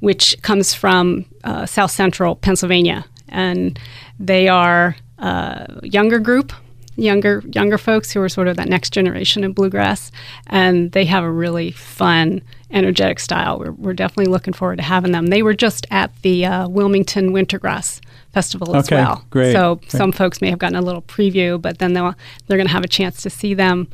which 0.00 0.36
comes 0.42 0.74
from 0.74 1.24
uh, 1.44 1.66
South 1.66 1.90
Central 1.90 2.34
Pennsylvania, 2.34 3.04
and 3.30 3.78
they 4.18 4.48
are 4.48 4.96
a 5.18 5.80
younger 5.82 6.18
group. 6.18 6.52
younger 6.96 7.42
younger 7.54 7.78
folks 7.78 8.12
who 8.12 8.20
are 8.20 8.28
sort 8.28 8.48
of 8.48 8.56
that 8.56 8.68
next 8.68 8.92
generation 8.92 9.44
of 9.44 9.54
bluegrass, 9.54 10.12
and 10.48 10.92
they 10.92 11.06
have 11.06 11.24
a 11.24 11.30
really 11.30 11.70
fun, 11.70 12.42
energetic 12.70 13.18
style. 13.18 13.58
We're, 13.58 13.72
we're 13.72 13.94
definitely 13.94 14.30
looking 14.30 14.52
forward 14.52 14.76
to 14.76 14.82
having 14.82 15.12
them. 15.12 15.28
They 15.28 15.42
were 15.42 15.54
just 15.54 15.86
at 15.90 16.10
the 16.22 16.44
uh, 16.44 16.68
Wilmington 16.68 17.32
Wintergrass 17.32 18.00
Festival 18.32 18.76
as 18.76 18.86
okay, 18.86 18.96
well. 18.96 19.24
Great, 19.30 19.52
so 19.52 19.76
great. 19.76 19.90
some 19.90 20.12
folks 20.12 20.40
may 20.42 20.50
have 20.50 20.58
gotten 20.58 20.76
a 20.76 20.82
little 20.82 21.02
preview, 21.02 21.60
but 21.60 21.78
then 21.78 21.94
they'll, 21.94 22.14
they're 22.46 22.58
going 22.58 22.66
to 22.66 22.72
have 22.72 22.84
a 22.84 22.88
chance 22.88 23.22
to 23.22 23.30
see 23.30 23.54
them 23.54 23.88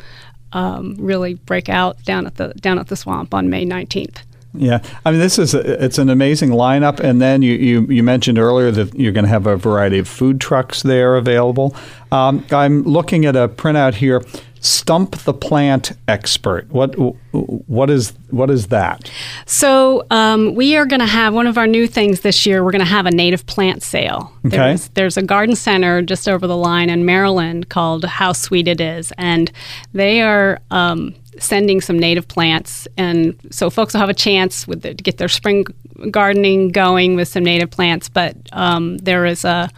um, 0.52 0.96
really 0.98 1.34
break 1.34 1.68
out 1.68 2.02
down 2.04 2.26
at 2.26 2.36
the 2.36 2.54
down 2.54 2.78
at 2.78 2.88
the 2.88 2.96
swamp 2.96 3.34
on 3.34 3.48
May 3.50 3.64
nineteenth. 3.64 4.22
Yeah, 4.58 4.82
I 5.04 5.10
mean, 5.10 5.20
this 5.20 5.38
is 5.38 5.54
a, 5.54 5.84
it's 5.84 5.98
an 5.98 6.08
amazing 6.10 6.50
lineup, 6.50 7.00
and 7.00 7.20
then 7.20 7.42
you, 7.42 7.54
you, 7.54 7.80
you 7.86 8.02
mentioned 8.02 8.38
earlier 8.38 8.70
that 8.70 8.94
you're 8.94 9.12
going 9.12 9.24
to 9.24 9.30
have 9.30 9.46
a 9.46 9.56
variety 9.56 9.98
of 9.98 10.08
food 10.08 10.40
trucks 10.40 10.82
there 10.82 11.16
available. 11.16 11.76
Um, 12.10 12.44
I'm 12.50 12.82
looking 12.82 13.26
at 13.26 13.36
a 13.36 13.48
printout 13.48 13.94
here. 13.94 14.22
Stump 14.66 15.16
the 15.18 15.32
plant 15.32 15.92
expert. 16.08 16.68
What 16.72 16.94
what 17.30 17.88
is 17.88 18.12
what 18.30 18.50
is 18.50 18.66
that? 18.66 19.08
So 19.46 20.04
um, 20.10 20.56
we 20.56 20.76
are 20.76 20.86
going 20.86 21.00
to 21.00 21.06
have 21.06 21.34
one 21.34 21.46
of 21.46 21.56
our 21.56 21.68
new 21.68 21.86
things 21.86 22.22
this 22.22 22.44
year. 22.44 22.64
We're 22.64 22.72
going 22.72 22.80
to 22.80 22.90
have 22.90 23.06
a 23.06 23.12
native 23.12 23.46
plant 23.46 23.84
sale. 23.84 24.32
Okay. 24.44 24.56
There's, 24.56 24.88
there's 24.88 25.16
a 25.16 25.22
garden 25.22 25.54
center 25.54 26.02
just 26.02 26.28
over 26.28 26.48
the 26.48 26.56
line 26.56 26.90
in 26.90 27.04
Maryland 27.04 27.68
called 27.68 28.04
How 28.04 28.32
Sweet 28.32 28.66
It 28.66 28.80
Is, 28.80 29.12
and 29.16 29.52
they 29.92 30.20
are. 30.20 30.60
Um, 30.70 31.14
sending 31.38 31.82
some 31.82 31.98
native 31.98 32.26
plants, 32.28 32.88
and 32.96 33.38
so 33.50 33.68
folks 33.68 33.92
will 33.92 34.00
have 34.00 34.08
a 34.08 34.14
chance 34.14 34.66
with 34.66 34.80
the, 34.80 34.94
to 34.94 35.04
get 35.04 35.18
their 35.18 35.28
spring 35.28 35.66
gardening 36.10 36.70
going 36.70 37.14
with 37.14 37.28
some 37.28 37.44
native 37.44 37.70
plants. 37.70 38.08
But 38.08 38.34
um, 38.52 38.96
there 38.96 39.26
is 39.26 39.44
a, 39.44 39.68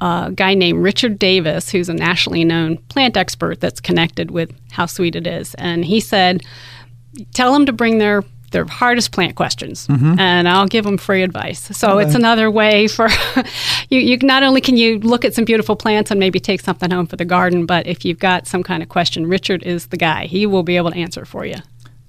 a, 0.00 0.30
guy 0.34 0.54
named 0.54 0.82
Richard 0.82 1.18
Davis, 1.18 1.70
who's 1.70 1.88
a 1.88 1.94
nationally 1.94 2.44
known 2.44 2.78
plant 2.88 3.16
expert 3.16 3.60
that's 3.60 3.80
connected 3.80 4.30
with 4.30 4.52
How 4.70 4.86
Sweet 4.86 5.16
It 5.16 5.26
Is, 5.26 5.54
and 5.54 5.84
he 5.84 6.00
said, 6.00 6.42
"Tell 7.34 7.52
them 7.52 7.66
to 7.66 7.72
bring 7.72 7.98
their." 7.98 8.24
Their 8.52 8.64
hardest 8.64 9.12
plant 9.12 9.36
questions, 9.36 9.86
mm-hmm. 9.86 10.18
and 10.18 10.48
I'll 10.48 10.66
give 10.66 10.84
them 10.84 10.98
free 10.98 11.22
advice. 11.22 11.60
So 11.78 12.00
okay. 12.00 12.04
it's 12.04 12.16
another 12.16 12.50
way 12.50 12.88
for 12.88 13.08
you, 13.90 14.00
you. 14.00 14.18
Not 14.22 14.42
only 14.42 14.60
can 14.60 14.76
you 14.76 14.98
look 14.98 15.24
at 15.24 15.34
some 15.34 15.44
beautiful 15.44 15.76
plants 15.76 16.10
and 16.10 16.18
maybe 16.18 16.40
take 16.40 16.60
something 16.60 16.90
home 16.90 17.06
for 17.06 17.14
the 17.14 17.24
garden, 17.24 17.64
but 17.64 17.86
if 17.86 18.04
you've 18.04 18.18
got 18.18 18.48
some 18.48 18.64
kind 18.64 18.82
of 18.82 18.88
question, 18.88 19.28
Richard 19.28 19.62
is 19.62 19.86
the 19.86 19.96
guy. 19.96 20.26
He 20.26 20.46
will 20.46 20.64
be 20.64 20.76
able 20.76 20.90
to 20.90 20.96
answer 20.96 21.24
for 21.24 21.46
you. 21.46 21.58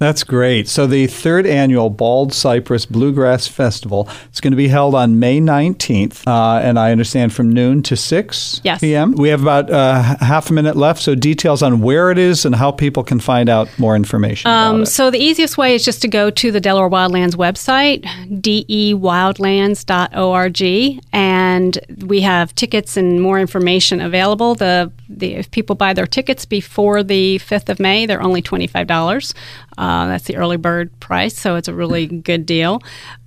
That's 0.01 0.23
great. 0.23 0.67
So 0.67 0.87
the 0.87 1.05
third 1.05 1.45
annual 1.45 1.91
Baldcypress 1.91 2.89
Bluegrass 2.89 3.45
Festival 3.45 4.09
is 4.33 4.41
going 4.41 4.49
to 4.49 4.57
be 4.57 4.67
held 4.67 4.95
on 4.95 5.19
May 5.19 5.39
19th, 5.39 6.25
uh, 6.25 6.59
and 6.59 6.79
I 6.79 6.91
understand 6.91 7.33
from 7.33 7.51
noon 7.51 7.83
to 7.83 7.95
6 7.95 8.61
yes. 8.63 8.81
p.m. 8.81 9.11
We 9.11 9.29
have 9.29 9.43
about 9.43 9.69
uh, 9.69 10.01
half 10.19 10.49
a 10.49 10.53
minute 10.53 10.75
left, 10.75 11.03
so 11.03 11.13
details 11.13 11.61
on 11.61 11.81
where 11.81 12.09
it 12.09 12.17
is 12.17 12.45
and 12.45 12.55
how 12.55 12.71
people 12.71 13.03
can 13.03 13.19
find 13.19 13.47
out 13.47 13.69
more 13.77 13.95
information 13.95 14.49
um, 14.49 14.87
So 14.87 15.11
the 15.11 15.19
easiest 15.19 15.59
way 15.59 15.75
is 15.75 15.85
just 15.85 16.01
to 16.01 16.07
go 16.07 16.31
to 16.31 16.51
the 16.51 16.59
Delaware 16.59 16.87
Wild 16.87 17.11
Lands 17.11 17.35
website, 17.35 18.03
dewildlands.org, 18.41 21.01
and 21.13 21.79
we 22.07 22.21
have 22.21 22.55
tickets 22.55 22.97
and 22.97 23.21
more 23.21 23.39
information 23.39 24.01
available. 24.01 24.55
The, 24.55 24.91
the 25.19 25.35
if 25.35 25.51
people 25.51 25.75
buy 25.75 25.93
their 25.93 26.07
tickets 26.07 26.45
before 26.45 27.03
the 27.03 27.39
5th 27.39 27.69
of 27.69 27.79
May, 27.79 28.05
they're 28.05 28.21
only 28.21 28.41
$25. 28.41 29.33
Uh, 29.77 30.07
that's 30.07 30.25
the 30.25 30.37
early 30.37 30.57
bird 30.57 30.97
price, 30.99 31.37
so 31.37 31.55
it's 31.55 31.67
a 31.67 31.73
really 31.73 32.05
good 32.07 32.45
deal. 32.45 32.81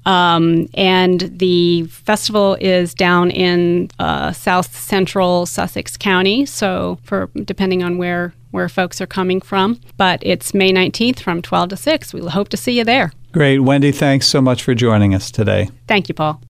Um, 0.06 0.68
and 0.74 1.20
the 1.20 1.84
festival 1.86 2.56
is 2.60 2.94
down 2.94 3.30
in 3.30 3.90
uh, 3.98 4.32
south 4.32 4.76
central 4.76 5.46
Sussex 5.46 5.96
County, 5.96 6.44
so 6.44 6.98
for 7.04 7.30
depending 7.44 7.82
on 7.82 7.96
where 7.98 8.34
where 8.50 8.68
folks 8.68 9.00
are 9.00 9.06
coming 9.06 9.40
from. 9.40 9.80
But 9.96 10.20
it's 10.22 10.54
May 10.54 10.72
19th 10.72 11.18
from 11.18 11.42
12 11.42 11.70
to 11.70 11.76
6. 11.76 12.14
We 12.14 12.20
hope 12.20 12.48
to 12.50 12.56
see 12.56 12.78
you 12.78 12.84
there. 12.84 13.10
Great. 13.32 13.58
Wendy, 13.58 13.90
thanks 13.90 14.28
so 14.28 14.40
much 14.40 14.62
for 14.62 14.74
joining 14.74 15.12
us 15.12 15.32
today. 15.32 15.70
Thank 15.88 16.08
you, 16.08 16.14
Paul. 16.14 16.40